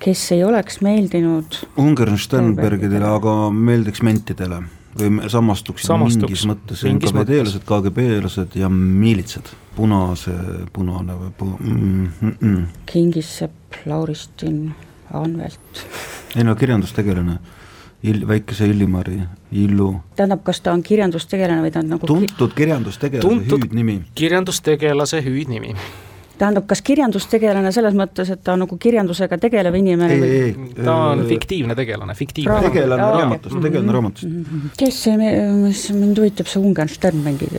kes 0.00 0.32
ei 0.32 0.44
oleks 0.44 0.80
meeldinud 0.84 1.60
Ungern 1.80 2.18
Sternbergidele, 2.18 3.06
aga 3.06 3.34
meeldiks 3.52 4.02
mentidele 4.06 4.62
või 4.98 5.28
samastuks, 5.30 5.84
samastuks 5.86 6.26
mingis 6.26 6.46
mõttes 6.48 6.84
NKVD-lased, 6.88 7.62
KGB-lased 7.68 8.56
ja 8.58 8.70
miilitsad, 8.72 9.52
punase, 9.76 10.34
punane 10.74 11.14
või 11.20 11.30
pu- 11.38 11.52
mm,. 11.60 12.08
Mm, 12.20 12.34
mm. 12.40 12.66
Kingissepp, 12.90 13.80
Lauristin, 13.86 14.74
Anvelt. 15.14 15.86
ei 16.36 16.44
no 16.44 16.56
kirjandustegelane, 16.56 17.38
Il-, 18.02 18.24
väikese 18.28 18.66
Illimari, 18.66 19.20
Illu. 19.52 19.94
tähendab, 20.16 20.42
kas 20.42 20.62
ta 20.64 20.72
on 20.72 20.82
kirjandustegelane 20.82 21.60
või 21.60 21.72
ta 21.72 21.84
on 21.84 21.90
nagu 21.94 22.06
tuntud 22.08 22.54
kirjandustegelase 22.56 23.42
hüüdnimi? 23.50 24.00
kirjandustegelase 24.14 25.20
hüüdnimi 25.24 25.76
tähendab, 26.40 26.66
kas 26.70 26.82
kirjandustegelane 26.86 27.72
selles 27.74 27.96
mõttes, 27.98 28.30
et 28.32 28.42
ta 28.44 28.54
on 28.54 28.64
nagu 28.64 28.78
kirjandusega 28.80 29.38
tegelev 29.42 29.76
inimene? 29.78 30.16
ei, 30.16 30.30
ei, 30.30 30.54
ei, 30.54 30.70
ta 30.78 30.94
on 31.12 31.24
fiktiivne 31.28 31.76
tegelane, 31.78 32.16
fiktiivne. 32.18 32.60
tegelane 32.68 33.04
Aa, 33.04 33.18
raamatust, 33.18 33.58
tegelane 33.64 33.96
raamatust. 33.96 34.28
Mhm. 34.30 34.72
kes 34.80 35.02
see, 35.06 35.32
mis 35.60 35.84
mind 35.96 36.22
huvitab, 36.22 36.50
see 36.50 36.62
Ungar 36.62 36.90
Sternbergi, 36.92 37.50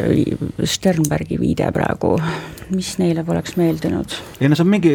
Sternbergi 0.75 1.39
viide 1.41 1.69
praegu, 1.75 2.15
mis 2.75 2.93
neile 3.01 3.25
poleks 3.27 3.57
meeldinud? 3.61 4.17
ei 4.41 4.49
no 4.51 4.57
see 4.57 4.65
on 4.65 4.73
mingi, 4.73 4.93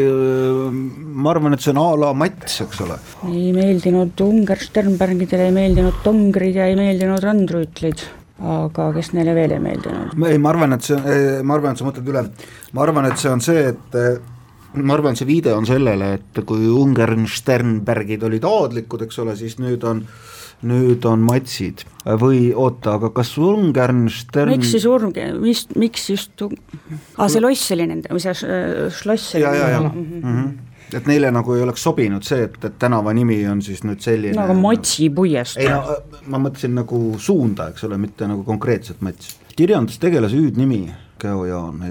ma 1.22 1.32
arvan, 1.34 1.56
et 1.56 1.64
see 1.64 1.74
on 1.74 1.82
a 1.82 1.88
la 2.02 2.12
Mats, 2.16 2.60
eks 2.66 2.84
ole. 2.86 3.00
ei 3.32 3.50
meeldinud 3.56 4.26
Ungar 4.26 4.62
Sternbergidele, 4.62 5.50
ei 5.50 5.56
meeldinud 5.56 6.02
Tongrid 6.04 6.58
ja 6.58 6.70
ei 6.70 6.78
meeldinud 6.78 7.22
Randrüütlid 7.22 8.06
aga 8.36 8.90
kes 8.96 9.12
neile 9.16 9.34
veel 9.36 9.56
ei 9.56 9.62
meeldinud? 9.64 10.16
ei, 10.28 10.38
ma 10.38 10.52
arvan, 10.52 10.76
et 10.76 10.86
see, 10.86 11.18
ma 11.42 11.56
arvan, 11.56 11.72
et 11.72 11.80
sa 11.80 11.88
mõtled 11.88 12.10
üle, 12.12 12.24
ma 12.76 12.84
arvan, 12.84 13.10
et 13.10 13.20
see 13.20 13.32
on 13.32 13.44
see, 13.44 13.68
et 13.72 14.00
ma 14.76 14.96
arvan, 14.96 15.16
see 15.16 15.28
viide 15.28 15.54
on 15.56 15.68
sellele, 15.68 16.12
et 16.18 16.40
kui 16.48 16.68
Ungern 16.68 17.28
Sternbergid 17.30 18.26
olid 18.28 18.44
aadlikud, 18.44 19.06
eks 19.06 19.22
ole, 19.24 19.36
siis 19.38 19.60
nüüd 19.62 19.86
on 19.88 20.04
nüüd 20.66 21.04
on 21.04 21.20
matsid 21.20 21.82
või 22.20 22.48
oota, 22.56 22.94
aga 22.96 23.10
kas 23.16 23.34
Ungern 23.36 24.06
Stern 24.12 24.54
miks 24.54 24.70
siis 24.72 24.86
Urg-, 24.88 25.18
mis, 25.42 25.66
miks 25.76 26.06
just, 26.08 26.46
aa 27.20 27.28
see 27.28 27.42
loss 27.44 27.74
oli 27.76 27.88
nende, 27.90 28.08
või 28.12 28.24
see 28.24 28.32
šloss 28.96 29.36
oli? 29.36 29.44
ja, 29.44 29.52
ja, 29.52 29.68
ja 29.76 29.82
mm, 29.84 30.22
-hmm 30.22 30.65
et 30.94 31.08
neile 31.10 31.30
nagu 31.34 31.54
ei 31.56 31.62
oleks 31.64 31.82
sobinud 31.86 32.26
see, 32.26 32.46
et, 32.46 32.58
et 32.64 32.76
tänava 32.78 33.14
nimi 33.16 33.40
on 33.50 33.62
siis 33.64 33.82
nüüd 33.86 34.02
selline 34.04 34.36
no 34.38 34.44
aga 34.46 34.58
Matsi 34.58 35.08
puiestee. 35.14 35.66
ei 35.66 35.72
no 35.72 35.96
ma 36.32 36.42
mõtlesin 36.46 36.76
nagu 36.78 37.00
suunda, 37.22 37.70
eks 37.72 37.86
ole, 37.88 37.98
mitte 38.02 38.28
nagu 38.30 38.44
konkreetselt 38.46 39.02
Mats. 39.06 39.36
kirjandustegelase 39.56 40.38
hüüdnimi, 40.38 40.84
Geo 41.22 41.46
Jaan, 41.48 41.82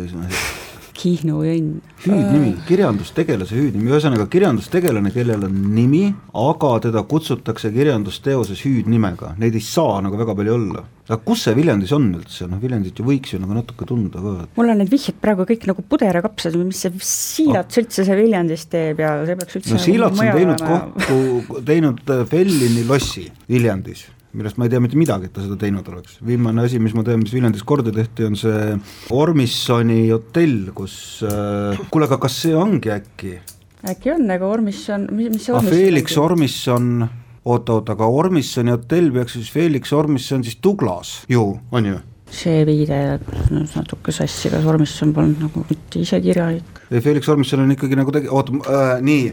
Kihnu 0.95 1.41
õnn. 1.43 1.81
hüüdnimi, 2.05 2.53
kirjandustegelase 2.69 3.55
hüüdnimi, 3.57 3.89
ühesõnaga 3.91 4.29
kirjandustegelane, 4.31 5.11
kellel 5.11 5.43
on 5.47 5.55
nimi, 5.75 6.05
aga 6.39 6.71
teda 6.85 7.03
kutsutakse 7.09 7.71
kirjandusteoses 7.75 8.61
hüüdnimega, 8.63 9.33
neid 9.41 9.57
ei 9.57 9.63
saa 9.65 9.99
nagu 10.05 10.19
väga 10.19 10.37
palju 10.37 10.55
olla. 10.55 10.85
aga 11.05 11.19
kus 11.21 11.43
see 11.45 11.53
Viljandis 11.53 11.91
on 11.93 12.07
üldse, 12.17 12.47
noh 12.49 12.61
Viljandit 12.63 12.97
ju 12.97 13.05
võiks 13.05 13.35
ju 13.35 13.41
nagu 13.41 13.53
natuke 13.53 13.85
tunda 13.85 14.23
ka. 14.23 14.47
mul 14.55 14.71
on 14.73 14.81
need 14.81 14.89
vihjed 14.89 15.19
praegu 15.21 15.45
kõik 15.45 15.67
nagu 15.69 15.83
puderakapsad, 15.85 16.55
mis 16.63 16.81
see 16.81 17.05
Siilats 17.11 17.83
üldse 17.83 18.07
see 18.07 18.17
Viljandis 18.23 18.65
teeb 18.71 19.03
ja 19.03 19.17
see 19.27 19.37
peaks 19.37 19.59
üldse 19.59 19.75
no 19.75 19.77
nagu 19.77 19.85
Siilats 19.85 20.23
on 20.23 20.33
teinud 20.39 20.67
kokku, 20.71 21.61
teinud 21.67 22.15
äh, 22.15 22.25
Fellini 22.31 22.87
lossi 22.87 23.27
Viljandis 23.51 24.07
millest 24.35 24.59
ma 24.59 24.67
ei 24.67 24.73
tea 24.73 24.83
mitte 24.83 24.99
midagi, 24.99 25.29
et 25.29 25.35
ta 25.35 25.43
seda 25.43 25.57
teinud 25.59 25.87
oleks. 25.91 26.19
viimane 26.25 26.65
asi, 26.65 26.79
mis 26.83 26.95
ma 26.97 27.03
tean, 27.07 27.23
mis 27.23 27.33
Viljandis 27.35 27.65
korda 27.67 27.93
tehti, 27.95 28.27
on 28.27 28.39
see 28.39 28.77
Ormissoni 29.15 30.01
hotell, 30.11 30.71
kus 30.77 30.95
äh,, 31.25 31.85
kuule, 31.91 32.09
aga 32.09 32.19
kas 32.25 32.39
see 32.45 32.55
ongi 32.57 32.93
äkki? 32.95 33.35
äkki 33.85 34.15
on, 34.15 34.25
aga 34.33 34.49
Ormisson, 34.49 35.07
mis, 35.11 35.31
mis 35.33 35.47
see 35.47 35.53
ah, 35.53 35.61
Ormisson 35.61 35.77
Felix 35.77 36.17
Ormisson, 36.21 36.89
oota-oota, 37.45 37.95
aga 37.95 38.09
Ormissoni 38.23 38.73
hotell 38.73 39.13
peaks 39.15 39.37
siis 39.37 39.53
Felix 39.53 39.93
Ormisson 39.95 40.43
siis 40.45 40.59
Douglas 40.63 41.21
ju, 41.31 41.47
on 41.71 41.93
ju? 41.93 42.01
see 42.35 42.63
viide 42.67 42.97
natuke 43.53 44.11
sassi, 44.15 44.49
kas 44.51 44.65
Ormisson 44.67 45.13
polnud 45.15 45.43
nagu 45.45 45.61
mitte 45.69 46.01
ise 46.01 46.19
kirjanik? 46.23 46.81
ei, 46.89 47.01
Felix 47.05 47.29
Ormisson 47.29 47.63
on 47.63 47.75
ikkagi 47.75 47.97
nagu 47.99 48.13
tegi-, 48.15 48.31
oota 48.33 48.57
äh,, 48.65 48.95
nii 49.05 49.29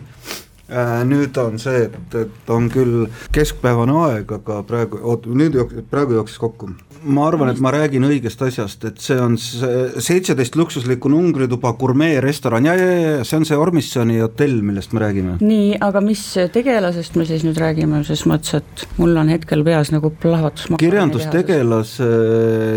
nüüd 1.08 1.36
on 1.40 1.58
see, 1.60 1.86
et, 1.88 2.14
et 2.16 2.50
on 2.52 2.68
küll 2.72 3.06
keskpäevane 3.34 3.94
aeg, 4.06 4.32
aga 4.38 4.62
praegu, 4.66 5.00
oot, 5.02 5.28
nüüd 5.28 5.58
jook-, 5.58 5.74
praegu 5.90 6.16
jooksis 6.18 6.40
kokku. 6.42 6.72
ma 7.02 7.24
arvan, 7.26 7.50
et 7.50 7.58
ma 7.58 7.72
räägin 7.74 8.04
õigest 8.06 8.44
asjast, 8.46 8.84
et 8.86 9.00
see 9.02 9.16
on 9.18 9.34
see 9.40 10.02
seitseteist 10.02 10.54
luksuslikku 10.54 11.10
numbritube 11.10 11.72
gurmeerestoran 11.80 12.68
ja, 12.68 12.76
ja, 12.78 12.86
ja, 12.86 13.10
ja 13.16 13.24
see 13.26 13.40
on 13.40 13.46
see 13.48 13.58
Ormissoni 13.58 14.20
hotell, 14.22 14.60
millest 14.62 14.94
me 14.94 15.02
räägime. 15.02 15.36
nii, 15.42 15.74
aga 15.82 16.02
mis 16.04 16.22
tegelasest 16.54 17.18
me 17.18 17.26
siis 17.26 17.42
nüüd 17.46 17.58
räägime, 17.58 18.04
ses 18.06 18.22
mõttes, 18.30 18.62
et 18.62 18.86
mul 19.02 19.18
on 19.18 19.32
hetkel 19.34 19.66
peas 19.66 19.90
nagu 19.94 20.12
plahvatus. 20.22 20.70
kirjandustegelase 20.78 22.10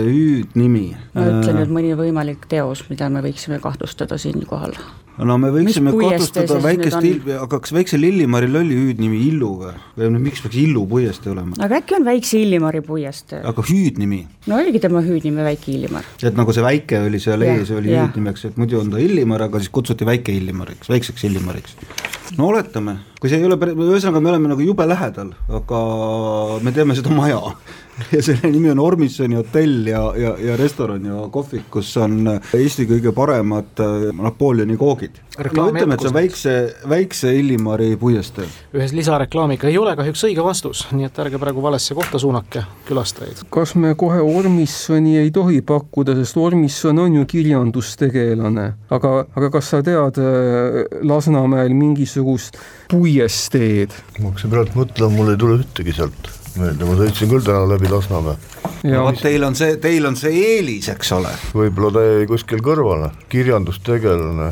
hüüdnimi. 0.09 0.87
no 1.13 1.29
ütle 1.35 1.57
nüüd 1.61 1.73
mõni 1.77 1.95
võimalik 1.99 2.49
teos, 2.49 2.87
mida 2.89 3.11
me 3.13 3.21
võiksime 3.25 3.61
kahtlustada 3.61 4.17
siinkohal 4.21 4.73
no 5.24 5.38
me 5.39 5.51
võiksime 5.53 5.93
kahtlustada 5.95 6.57
väikest, 6.63 7.28
aga 7.39 7.59
kas 7.63 7.74
väikse 7.76 7.99
Lillimaril 7.99 8.57
oli 8.59 8.78
hüüdnimi 8.80 9.22
Illu 9.30 9.51
või? 9.61 9.74
või 9.95 10.09
no 10.11 10.22
miks 10.24 10.43
peaks 10.43 10.57
Illu 10.59 10.84
puiestee 10.91 11.32
olema? 11.32 11.55
aga 11.63 11.80
äkki 11.80 11.97
on 11.99 12.07
väikse 12.07 12.39
Illimari 12.41 12.82
puiestee? 12.86 13.39
aga 13.47 13.66
hüüdnimi? 13.70 14.22
no 14.51 14.59
oligi 14.59 14.82
tema 14.84 15.03
hüüdnimi 15.05 15.45
Väike 15.47 15.72
Illimar. 15.76 16.09
et 16.20 16.36
nagu 16.39 16.55
see 16.55 16.66
väike 16.66 16.99
oli 17.07 17.22
seal 17.24 17.45
ees, 17.47 17.72
oli 17.72 17.93
hüüdnimeks, 17.93 18.49
et 18.49 18.59
muidu 18.59 18.82
on 18.82 18.91
ta 18.91 18.99
Illimar, 19.03 19.47
aga 19.47 19.63
siis 19.63 19.72
kutsuti 19.76 20.07
Väike 20.07 20.36
Illimariks, 20.36 20.91
väikseks 20.91 21.28
Illimariks. 21.30 21.78
no 22.36 22.51
oletame, 22.51 22.99
kui 23.22 23.32
see 23.32 23.39
ei 23.39 23.47
ole 23.47 23.59
ühesõnaga 23.72 24.20
me 24.20 24.34
oleme 24.34 24.51
nagu 24.51 24.68
jube 24.68 24.88
lähedal, 24.89 25.32
aga 25.61 25.82
me 26.66 26.76
teeme 26.76 26.97
seda 26.97 27.13
maja 27.16 27.39
ja 28.15 28.21
selle 28.23 28.49
nimi 28.51 28.69
on 28.71 28.79
Ormissoni 28.79 29.37
hotell 29.39 29.87
ja, 29.87 30.01
ja, 30.19 30.33
ja 30.41 30.57
restoran 30.59 31.05
ja 31.05 31.25
kohvik, 31.31 31.67
kus 31.71 31.93
on 32.01 32.27
Eesti 32.27 32.87
kõige 32.89 33.13
paremad 33.15 33.79
äh, 33.83 34.09
Napoleoni 34.15 34.77
koogid. 34.79 35.21
no 35.55 35.67
ütleme, 35.69 35.95
et 35.95 36.03
see 36.03 36.11
on 36.11 36.15
väikse, 36.15 36.55
väikse 36.91 37.33
Illimari 37.39 37.95
puiestee. 37.99 38.47
ühes 38.75 38.95
lisareklaamiga 38.95 39.69
ei 39.71 39.77
ole 39.79 39.95
kahjuks 39.95 40.25
õige 40.27 40.43
vastus, 40.43 40.85
nii 40.91 41.07
et 41.07 41.19
ärge 41.23 41.39
praegu 41.41 41.63
valesse 41.63 41.95
kohta 41.95 42.19
suunake 42.19 42.65
külastajaid. 42.89 43.45
kas 43.49 43.75
me 43.79 43.95
kohe 43.99 44.19
Ormissoni 44.23 45.17
ei 45.21 45.31
tohi 45.35 45.61
pakkuda, 45.65 46.17
sest 46.19 46.37
Ormisson 46.37 46.99
on 46.99 47.19
ju 47.21 47.25
kirjandustegelane, 47.31 48.71
aga, 48.89 49.17
aga 49.35 49.51
kas 49.57 49.71
sa 49.71 49.83
tead 49.85 50.19
äh, 50.19 50.81
Lasnamäel 51.07 51.75
mingisugust 51.75 52.59
puiesteed? 52.91 53.95
ma 54.19 54.33
hakkasin 54.33 54.51
praegu 54.51 54.83
mõtlema, 54.83 55.15
mul 55.15 55.31
ei 55.35 55.39
tule 55.39 55.61
ühtegi 55.63 55.95
sealt 55.95 56.35
meelde, 56.59 56.87
ma 56.87 56.95
sõitsin 56.99 57.29
küll 57.31 57.43
täna 57.45 57.65
läbi 57.69 57.89
Lasnamäe. 57.91 58.35
vot 58.85 59.21
teil 59.21 59.43
on 59.47 59.55
see, 59.57 59.77
teil 59.81 60.07
on 60.07 60.17
see 60.19 60.33
eelis, 60.39 60.89
eks 60.93 61.11
ole. 61.17 61.31
võib-olla 61.55 61.91
ta 61.95 62.03
jäi 62.05 62.25
kuskil 62.29 62.63
kõrvale, 62.65 63.11
kirjandustegelane, 63.31 64.49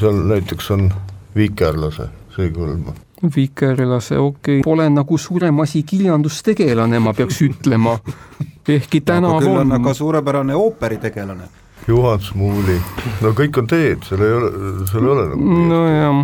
seal 0.00 0.22
näiteks 0.30 0.70
on 0.74 0.88
vikerlase, 1.36 2.08
see 2.34 2.48
ei 2.48 2.54
kõlba. 2.54 2.94
vikerlase, 3.36 4.18
okei 4.18 4.60
okay., 4.60 4.64
pole 4.66 4.88
nagu 4.90 5.18
suurem 5.18 5.60
asi 5.64 5.82
kirjandustegelane, 5.86 7.00
ma 7.00 7.14
peaks 7.16 7.42
ütlema, 7.46 7.98
ehkki 8.68 9.04
tänav 9.06 9.44
on. 9.48 9.76
aga 9.78 9.94
suurepärane 9.94 10.56
ooperitegelane. 10.58 11.50
Juhan 11.88 12.20
Smuuli, 12.24 12.78
no 13.20 13.34
kõik 13.36 13.58
on 13.60 13.66
teed, 13.68 14.06
seal 14.08 14.22
ei 14.24 14.32
ole, 14.32 14.50
seal 14.88 15.04
ei 15.04 15.14
ole 15.16 15.28
nagu. 15.34 15.56
nojah. 15.70 16.20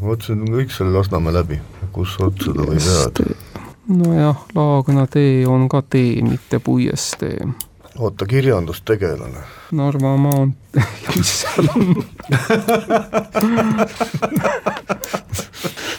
ma 0.00 0.08
mõtlesin 0.10 0.46
kõik 0.50 0.74
selle 0.74 0.98
Lasnamäe 0.98 1.40
läbi, 1.40 1.60
kus 1.94 2.18
otsa 2.20 2.52
ta 2.52 2.66
võib 2.66 2.82
jääda 2.82 3.53
nojah, 3.88 4.46
Laagna 4.54 5.06
tee 5.10 5.46
on 5.46 5.68
ka 5.68 5.82
tee, 5.82 6.22
mitte 6.22 6.58
puiestee. 6.58 7.48
oota, 7.98 8.26
kirjandustegelane. 8.26 9.38
Narva 9.72 10.16
maantee, 10.16 10.82
mis 11.16 11.40
seal 11.42 11.68
on 11.74 12.04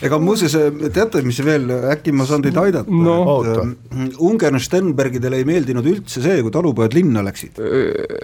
ega 0.06 0.18
muuseas, 0.22 0.56
teate, 0.94 1.22
mis 1.26 1.40
veel, 1.46 1.70
äkki 1.94 2.14
ma 2.16 2.26
saan 2.28 2.44
teid 2.46 2.58
aidata 2.60 2.92
no,? 2.92 3.18
Mm, 3.46 4.10
Ungern-Sternbergidele 4.28 5.40
ei 5.42 5.48
meeldinud 5.48 5.88
üldse 5.90 6.24
see, 6.24 6.42
kui 6.46 6.54
talupojad 6.54 6.96
linna 6.98 7.24
läksid. 7.26 7.62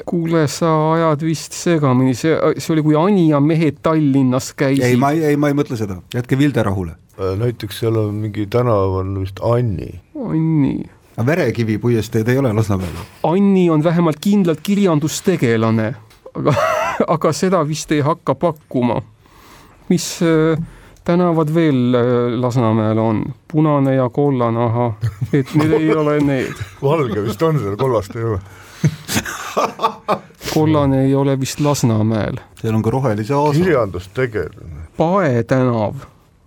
kuule, 0.09 0.45
sa 0.51 0.71
ajad 0.95 1.25
vist 1.25 1.57
segamini, 1.57 2.15
see, 2.17 2.35
see 2.57 2.75
oli, 2.75 2.85
kui 2.85 2.97
Anija 2.99 3.41
mehed 3.43 3.81
Tallinnas 3.85 4.51
käisid. 4.57 4.85
ei, 4.87 4.99
ma 4.99 5.13
ei, 5.15 5.23
ei, 5.31 5.39
ma 5.39 5.51
ei 5.51 5.57
mõtle 5.57 5.79
seda, 5.79 6.01
jätke 6.15 6.39
Vilde 6.39 6.65
rahule. 6.67 6.97
Äh, 7.21 7.37
näiteks 7.37 7.79
seal 7.79 7.95
on 7.95 8.15
mingi 8.23 8.47
tänav 8.49 8.97
on 9.03 9.13
vist 9.21 9.39
Anni. 9.45 9.93
Anni 10.29 10.79
aga 11.17 11.25
Verekivi 11.25 11.77
puiesteed 11.77 12.27
ei 12.27 12.37
ole 12.37 12.53
Lasnamäel? 12.53 13.01
Anni 13.23 13.69
on 13.69 13.83
vähemalt 13.83 14.17
kindlalt 14.21 14.61
kirjandustegelane, 14.63 15.93
aga, 16.33 16.53
aga 17.15 17.33
seda 17.33 17.61
vist 17.67 17.91
ei 17.91 18.01
hakka 18.01 18.35
pakkuma. 18.35 19.01
mis 19.89 20.19
äh, 20.23 20.57
tänavad 21.03 21.53
veel 21.53 21.95
äh, 21.95 22.39
Lasnamäel 22.41 22.97
on, 22.97 23.25
punane 23.47 23.95
ja 23.95 24.09
kollane, 24.09 24.63
ahah, 24.63 24.93
et 25.33 25.53
need 25.55 25.71
ei 25.71 25.93
ole 25.95 26.19
need. 26.19 26.53
valge 26.81 27.23
vist 27.23 27.41
on 27.41 27.59
seal, 27.59 27.75
kollast 27.77 28.15
ei 28.15 28.23
ole 28.23 28.39
kollane 30.53 31.03
ei 31.05 31.15
ole 31.15 31.39
vist 31.39 31.59
Lasnamäel. 31.59 32.39
seal 32.61 32.75
on 32.75 32.81
ka 32.81 32.89
rohelise 32.89 33.33
aasa. 33.33 33.59
kirjandustegelane. 33.59 34.87
Pae 34.97 35.43
tänav, 35.43 35.93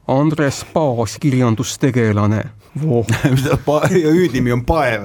Andres 0.08 0.64
Paas, 0.72 1.18
kirjandustegelane 1.20 2.44
ja 4.02 4.10
hüüdnimi 4.10 4.52
on 4.52 4.64
Paev 4.64 5.02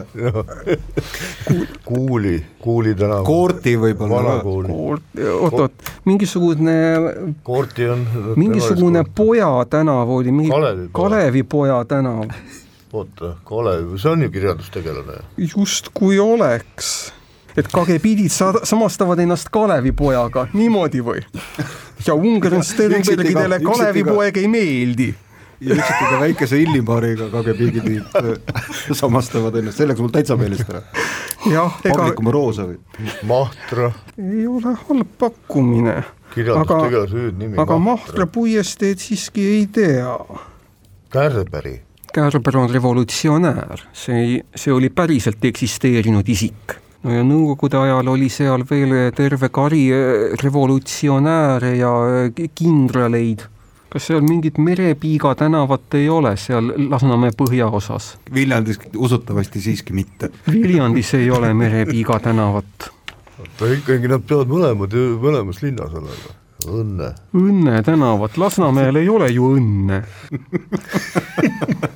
Kuuli, 1.85 2.45
Kuuli 2.59 2.95
tänav. 2.95 3.23
Koorti 3.25 3.75
võib-olla. 3.77 4.39
oot-oot, 4.43 5.91
mingisugune. 6.05 6.73
Koorti 7.43 7.89
on. 7.89 8.07
mingisugune 8.35 9.03
Poja 9.15 9.65
tänav 9.69 10.09
oli, 10.09 10.31
mingi 10.31 10.49
Kalevi, 10.49 10.89
Kalevipoja 10.91 11.83
tänav. 11.85 12.25
oota, 12.93 13.35
Kalev, 13.45 13.95
see 14.01 14.11
on 14.11 14.25
ju 14.25 14.31
kirjandustegelane. 14.33 15.21
justkui 15.37 16.19
oleks 16.19 17.13
et 17.59 17.71
sa-, 18.31 18.53
samastavad 18.63 19.19
ennast 19.19 19.49
Kalevipojaga, 19.53 20.47
niimoodi 20.53 21.01
või? 21.05 21.23
ja 22.05 22.15
Ungari 22.15 22.63
Sternbergidele 22.63 23.59
Kalevipoeg 23.63 24.37
ei 24.37 24.47
meeldi 24.47 25.09
ja 25.61 25.75
üksiti 25.75 26.05
ka 26.09 26.19
väikese 26.19 26.59
Illimariga 26.61 27.27
kagepiigid 27.33 27.89
samastavad 29.01 29.57
ennast, 29.59 29.79
sellega 29.81 30.03
mul 30.03 30.13
täitsa 30.13 30.37
meelest 30.39 30.69
ära. 30.69 30.81
jah, 31.49 31.75
ega 31.83 31.97
Pavlikuma 31.97 32.33
roosa 32.35 32.67
või? 32.69 32.79
Mahtra. 33.27 33.91
ei 34.17 34.47
ole 34.47 34.75
halb 34.85 35.11
pakkumine. 35.19 35.97
hüüdnimi. 37.11 37.59
aga 37.59 37.77
Mahtra 37.83 38.27
puiesteed 38.27 39.03
siiski 39.03 39.45
ei 39.57 39.67
tea. 39.73 40.17
Kärberi. 41.11 41.79
Kärber 42.13 42.57
on 42.57 42.69
revolutsionäär, 42.73 43.83
see 43.93 44.21
ei, 44.21 44.37
see 44.55 44.73
oli 44.73 44.89
päriselt 44.89 45.43
eksisteerinud 45.45 46.29
isik 46.29 46.79
no 47.03 47.13
ja 47.13 47.23
nõukogude 47.23 47.79
ajal 47.79 48.11
oli 48.11 48.27
seal 48.33 48.65
veel 48.69 48.95
terve 49.15 49.49
kari 49.53 49.85
eh, 49.93 50.35
revolutsionääre 50.41 51.75
ja 51.79 51.93
eh, 52.25 52.49
kindraleid 52.55 53.45
kas 53.89 54.05
seal 54.09 54.21
mingit 54.21 54.59
Merepiiga 54.61 55.33
tänavat 55.35 55.95
ei 55.97 56.09
ole 56.13 56.35
seal 56.37 56.69
Lasnamäe 56.91 57.33
põhjaosas? 57.37 58.11
Viljandis 58.33 58.77
usutavasti 58.95 59.61
siiski 59.61 59.95
mitte. 59.97 60.29
Viljandis 60.45 61.13
ei 61.17 61.31
ole 61.31 61.53
Merepiiga 61.57 62.19
tänavat. 62.19 62.91
oota, 63.39 63.71
ikkagi 63.73 64.11
nad 64.11 64.25
peavad 64.29 64.51
mõlemad 64.51 64.93
ju 64.93 65.15
mõlemas 65.23 65.63
linnas 65.65 65.95
olema. 65.95 66.35
Õnne. 66.69 67.13
Õnne 67.39 67.81
tänavat, 67.87 68.37
Lasnamäel 68.37 68.99
ei 68.99 69.09
ole 69.09 69.31
ju 69.31 69.53
õnne 69.55 70.03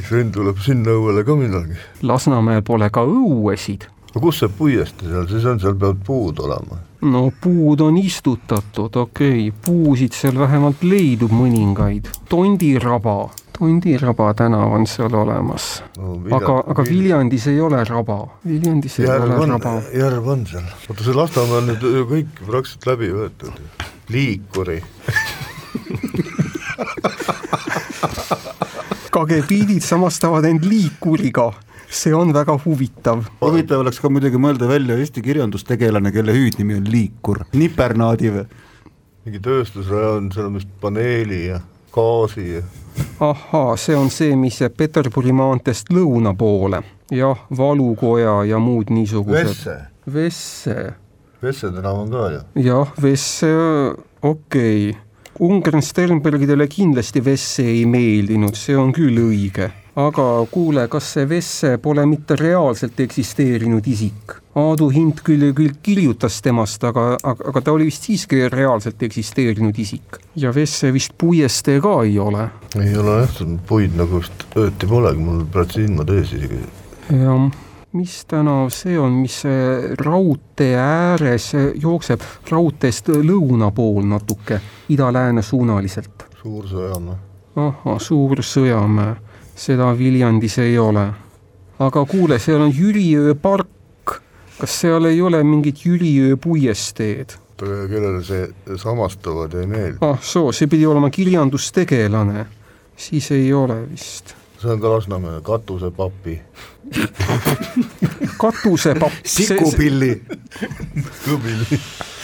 eks 0.00 0.12
õnn 0.16 0.34
tuleb 0.34 0.60
sinna 0.64 0.96
õuele 0.96 1.24
ka 1.26 1.36
millalgi. 1.38 1.78
Lasnamäel 2.02 2.64
pole 2.66 2.90
ka 2.92 3.04
õuesid. 3.06 3.88
no 4.14 4.20
kus 4.20 4.40
see 4.42 4.50
puiestee 4.50 5.08
seal 5.08 5.28
siis 5.30 5.44
on, 5.46 5.60
seal 5.62 5.76
peavad 5.78 6.00
puud 6.06 6.40
olema 6.42 6.80
no 7.02 7.30
puud 7.40 7.80
on 7.80 7.96
istutatud, 7.96 8.96
okei 8.96 9.48
okay., 9.48 9.60
puusid 9.64 10.16
seal 10.16 10.38
vähemalt 10.38 10.82
leidub 10.84 11.32
mõningaid. 11.32 12.10
Tondiraba, 12.28 13.30
Tondiraba 13.56 14.32
tänav 14.36 14.74
on 14.76 14.86
seal 14.90 15.14
olemas 15.16 15.68
no,. 15.96 16.18
aga, 16.36 16.58
aga 16.74 16.84
Viljandis 16.88 17.46
ei 17.52 17.60
ole 17.60 17.84
raba, 17.88 18.18
Viljandis 18.46 18.98
ei 19.00 19.08
järv 19.08 19.28
ole 19.28 19.38
on, 19.44 19.54
raba. 19.56 19.76
järv 19.96 20.28
on 20.34 20.44
seal, 20.50 20.68
oota 20.88 21.06
see 21.06 21.16
Lasnamäe 21.16 21.62
on 21.62 21.72
nüüd 21.72 21.88
kõik 22.12 22.44
praktiliselt 22.44 22.90
läbi 22.92 23.14
võetud, 23.16 23.64
liikuri 24.12 24.80
kagepiidid 29.10 29.82
samastavad 29.82 30.44
end 30.44 30.64
liikuriga 30.64 31.50
see 31.90 32.14
on 32.14 32.32
väga 32.34 32.58
huvitav. 32.64 33.24
huvitav 33.40 33.82
oleks 33.82 34.00
ka 34.00 34.10
muidugi 34.10 34.38
mõelda 34.38 34.68
välja 34.70 34.96
Eesti 34.98 35.22
kirjandustegelane, 35.22 36.12
kelle 36.14 36.34
hüüdnimi 36.34 36.78
on 36.78 36.86
Liikur, 36.90 37.44
Nipernaadi 37.52 38.30
või? 38.36 38.46
mingi 39.26 39.40
tööstusrajoon, 39.44 40.30
seal 40.32 40.46
on 40.48 40.56
vist 40.60 40.70
paneeli 40.80 41.42
ja 41.48 41.60
gaasi 41.92 42.46
ja 42.54 42.62
ahhaa, 43.20 43.76
see 43.76 43.96
on 43.98 44.10
see, 44.10 44.36
mis 44.38 44.60
jääb 44.62 44.76
Peterburi 44.78 45.34
maanteest 45.36 45.90
lõuna 45.94 46.34
poole. 46.38 46.82
jah, 47.10 47.44
Valukoja 47.56 48.44
ja 48.44 48.58
muud 48.58 48.90
niisugused. 48.94 49.46
Vesse. 49.50 49.76
Vesse. 50.14 50.92
Vesse 51.42 51.70
tänav 51.72 51.98
on 51.98 52.10
ka 52.10 52.30
ju. 52.30 52.40
jah, 52.62 52.92
Vesse, 53.02 53.54
okei 54.22 54.90
okay 54.90 55.09
Ungern 55.38 55.82
Sternbergidele 55.82 56.66
kindlasti 56.68 57.24
Vesse 57.24 57.62
ei 57.62 57.84
meeldinud, 57.86 58.56
see 58.58 58.76
on 58.76 58.90
küll 58.92 59.16
õige. 59.22 59.70
aga 60.00 60.24
kuule, 60.50 60.86
kas 60.88 61.12
see 61.14 61.28
Vesse 61.28 61.78
pole 61.82 62.04
mitte 62.06 62.36
reaalselt 62.36 63.00
eksisteerinud 63.00 63.86
isik? 63.86 64.36
Aadu 64.58 64.88
Hint 64.90 65.22
küll, 65.22 65.52
küll 65.54 65.76
kirjutas 65.82 66.40
temast, 66.42 66.84
aga, 66.84 67.16
aga, 67.22 67.48
aga 67.48 67.60
ta 67.62 67.72
oli 67.72 67.86
vist 67.86 68.06
siiski 68.08 68.48
reaalselt 68.48 69.02
eksisteerinud 69.02 69.78
isik. 69.78 70.20
ja 70.36 70.54
Vesse 70.54 70.92
vist 70.92 71.16
puiestee 71.18 71.80
ka 71.80 72.02
ei 72.02 72.18
ole. 72.18 72.50
ei 72.76 72.96
ole 72.96 73.20
jah, 73.22 73.40
puid 73.66 73.96
nagu 73.96 74.20
vist 74.20 74.46
ööti 74.56 74.86
polegi, 74.86 75.24
mul 75.24 75.44
praegu 75.46 75.78
silmad 75.78 76.10
ees 76.18 76.32
isegi. 76.32 76.64
jah 77.10 77.50
mis 77.92 78.24
tänav 78.24 78.70
see 78.70 78.98
on, 78.98 79.12
mis 79.12 79.42
raudtee 79.98 80.76
ääres 80.78 81.50
jookseb 81.74 82.22
raudteest 82.50 83.10
lõuna 83.10 83.70
pool 83.74 84.06
natuke, 84.06 84.60
ida-lääne 84.88 85.42
suunaliselt? 85.42 86.26
Suur-Sõjamäe. 86.42 87.18
ahah, 87.56 87.98
Suur-Sõjamäe, 88.00 89.16
seda 89.56 89.90
Viljandis 89.98 90.58
ei 90.58 90.78
ole. 90.78 91.10
aga 91.78 92.04
kuule, 92.04 92.38
seal 92.38 92.60
on 92.60 92.72
Jüriöö 92.76 93.34
park, 93.34 94.20
kas 94.60 94.80
seal 94.80 95.04
ei 95.04 95.22
ole 95.22 95.42
mingit 95.44 95.84
Jüriöö 95.84 96.36
puiesteed? 96.36 97.38
kellele 97.60 98.22
see 98.24 98.76
samastuvad 98.76 99.54
ei 99.54 99.66
meeldi. 99.66 99.98
ah 100.00 100.20
soo, 100.22 100.52
see 100.52 100.66
pidi 100.66 100.86
olema 100.86 101.10
kirjandustegelane, 101.10 102.46
siis 102.96 103.30
ei 103.30 103.52
ole 103.52 103.82
vist 103.90 104.39
see 104.60 104.70
on 104.70 104.80
ka 104.80 104.90
Lasnamäe 104.90 105.40
katusepapi. 105.40 106.40
Katusepapp. 108.40 109.12
sikupilli. 109.24 110.22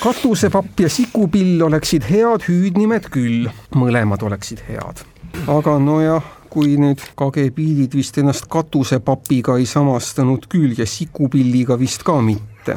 Katusepapp 0.02 0.80
ja 0.80 0.88
sikupill 0.88 1.62
oleksid 1.62 2.02
head 2.10 2.44
hüüdnimed 2.48 3.08
küll, 3.12 3.48
mõlemad 3.76 4.22
oleksid 4.22 4.60
head. 4.68 5.04
aga 5.48 5.78
nojah, 5.78 6.24
kui 6.50 6.76
nüüd 6.80 7.00
kagepiilid 7.16 7.94
vist 7.96 8.18
ennast 8.18 8.46
katusepapiga 8.48 9.58
ei 9.60 9.66
samastanud 9.66 10.46
küll 10.48 10.72
ja 10.78 10.86
sikupilliga 10.86 11.78
vist 11.78 12.04
ka 12.04 12.20
mitte. 12.20 12.76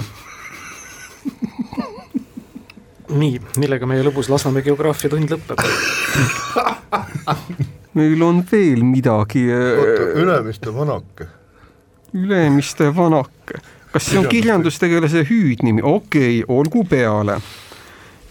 Nii, 3.09 3.41
millega 3.57 3.85
meie 3.89 4.03
lõbus 4.05 4.29
Lasnamäe 4.29 4.61
geograafiatund 4.67 5.31
lõpeb 5.33 5.59
meil 7.99 8.23
on 8.23 8.43
veel 8.51 8.83
midagi. 8.87 9.45
Äh, 9.51 9.79
oota, 9.79 10.09
Ülemiste 10.19 10.73
vanake. 10.75 11.27
Ülemiste 12.13 12.89
vanake, 12.95 13.61
kas 13.93 14.07
see 14.09 14.19
on 14.19 14.27
kirjandustegelase 14.31 15.25
hüüdnimi, 15.29 15.83
okei 15.83 16.39
okay,, 16.41 16.55
olgu 16.57 16.85
peale. 16.89 17.37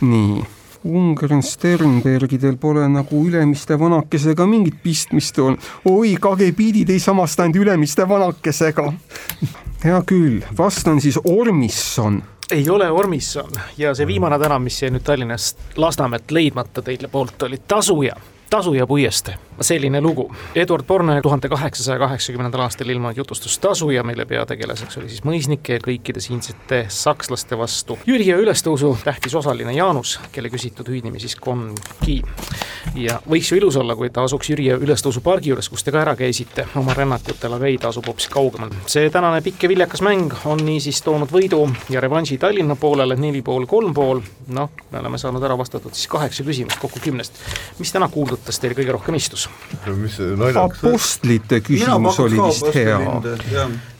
nii, 0.00 0.42
Ungern 0.84 1.42
Sternbergidel 1.42 2.56
pole 2.56 2.86
nagu 2.88 3.20
Ülemiste 3.26 3.78
vanakesega 3.78 4.46
mingit 4.46 4.82
pistmist 4.82 5.38
olnud. 5.38 5.62
oi, 5.84 6.16
kagepiidid 6.20 6.90
ei 6.90 6.98
samastanud 7.02 7.56
Ülemiste 7.56 8.08
vanakesega. 8.08 8.92
hea 9.84 10.02
küll, 10.06 10.42
vastan 10.58 11.00
siis 11.00 11.20
Ormisson 11.24 12.22
ei 12.50 12.70
ole 12.70 12.90
Ormisson 12.90 13.50
ja 13.76 13.92
see 13.94 14.06
viimane 14.06 14.38
tänav, 14.40 14.62
mis 14.64 14.80
jäi 14.82 14.90
nüüd 14.90 15.04
Tallinnast 15.04 15.76
Lasnamäelt 15.76 16.30
leidmata 16.30 16.82
teile 16.82 17.08
poolt, 17.12 17.42
oli 17.42 17.60
Tasuja 17.68 18.16
Tasuja 18.50 18.86
puiestee, 18.86 19.34
selline 19.60 20.00
lugu. 20.00 20.34
Eduard 20.54 20.84
Borne 20.86 21.22
tuhande 21.22 21.48
kaheksasaja 21.48 21.98
kaheksakümnendal 21.98 22.60
aastal 22.64 22.88
ilmunud 22.88 23.16
jutustus 23.16 23.58
Tasuja, 23.58 24.00
mille 24.02 24.24
peategelaseks 24.24 24.96
oli 24.96 25.08
siis 25.12 25.20
mõisnike 25.24 25.76
ja 25.76 25.82
kõikide 25.84 26.22
siinsete 26.24 26.86
sakslaste 26.88 27.58
vastu 27.60 27.98
Jüri 28.08 28.30
ülestõusu 28.32 28.94
tähtis 29.04 29.34
osaline 29.36 29.74
Jaanus, 29.76 30.14
kelle 30.32 30.48
küsitud 30.48 30.88
hüüdnimi 30.88 31.20
siis 31.20 31.36
Kongi. 31.36 32.22
ja 32.94 33.18
võiks 33.28 33.52
ju 33.52 33.58
ilus 33.60 33.76
olla, 33.76 33.96
kui 33.96 34.08
ta 34.08 34.24
asuks 34.24 34.48
Jüri 34.48 34.70
ülestõusu 34.72 35.20
pargi 35.20 35.52
juures, 35.52 35.68
kus 35.68 35.84
te 35.84 35.92
ka 35.92 36.00
ära 36.00 36.16
käisite 36.16 36.64
oma 36.80 36.96
rännakutel, 36.96 37.52
aga 37.52 37.68
ei, 37.68 37.76
ta 37.76 37.92
asub 37.92 38.08
hoopis 38.08 38.30
kaugemal. 38.32 38.72
see 38.86 39.10
tänane 39.10 39.44
pikk 39.44 39.68
ja 39.68 39.72
viljakas 39.74 40.00
mäng 40.00 40.32
on 40.48 40.64
niisiis 40.64 41.02
toonud 41.04 41.28
võidu 41.28 41.66
ja 41.92 42.00
revanši 42.00 42.40
Tallinna 42.40 42.80
poolele 42.80 43.20
neli 43.20 43.42
pool, 43.42 43.66
kolm 43.66 43.92
pool. 43.92 44.24
noh, 44.48 44.72
me 44.90 45.04
oleme 45.04 45.20
saanud 45.20 45.44
ära 45.44 45.58
vastatud 45.58 45.92
siis 45.92 46.08
kaheksa 46.08 46.48
küsimust 46.48 46.80
kokku 46.80 47.04
kümnest. 47.04 47.44
mis 47.78 47.92
täna 47.92 48.08
kuuldub 48.08 48.37
puudutas 48.38 48.60
teil 48.62 48.74
kõige 48.76 48.92
rohkem 48.94 49.16
istus? 49.18 49.48
apostlite 50.62 51.60
küsimus 51.60 52.18
oli 52.22 52.38
vist 52.40 52.74
hea. 52.74 52.98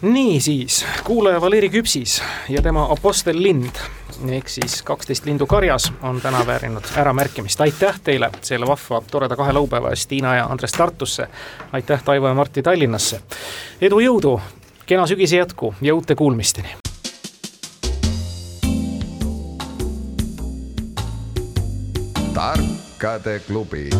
niisiis, 0.03 0.84
kuulaja 1.05 1.41
Valeri 1.41 1.68
Küpsis 1.68 2.20
ja 2.49 2.62
tema 2.62 2.86
Apostellind 2.93 3.82
ehk 4.28 4.49
siis 4.49 4.82
kaksteist 4.82 5.26
lindu 5.26 5.47
karjas 5.47 5.93
on 6.03 6.20
täna 6.20 6.45
väärinud 6.47 6.84
äramärkimist, 6.97 7.61
aitäh 7.61 8.01
teile 8.05 8.30
selle 8.43 8.66
vahva 8.66 9.03
toreda 9.11 9.36
kahe 9.36 9.53
laupäeva 9.53 9.91
eest, 9.91 10.09
Tiina 10.09 10.34
ja 10.34 10.47
Andres 10.47 10.72
Tartusse. 10.72 11.28
aitäh, 11.72 12.03
Taivo 12.03 12.28
ja 12.28 12.34
Martti 12.34 12.62
Tallinnasse. 12.62 13.20
edu, 13.80 14.01
jõudu, 14.01 14.41
kena 14.86 15.07
sügise 15.07 15.36
jätku 15.36 15.74
ja 15.82 15.95
uute 15.95 16.14
kuulmisteni. 16.14 16.76
tarkade 22.34 23.41
klubi 23.47 23.91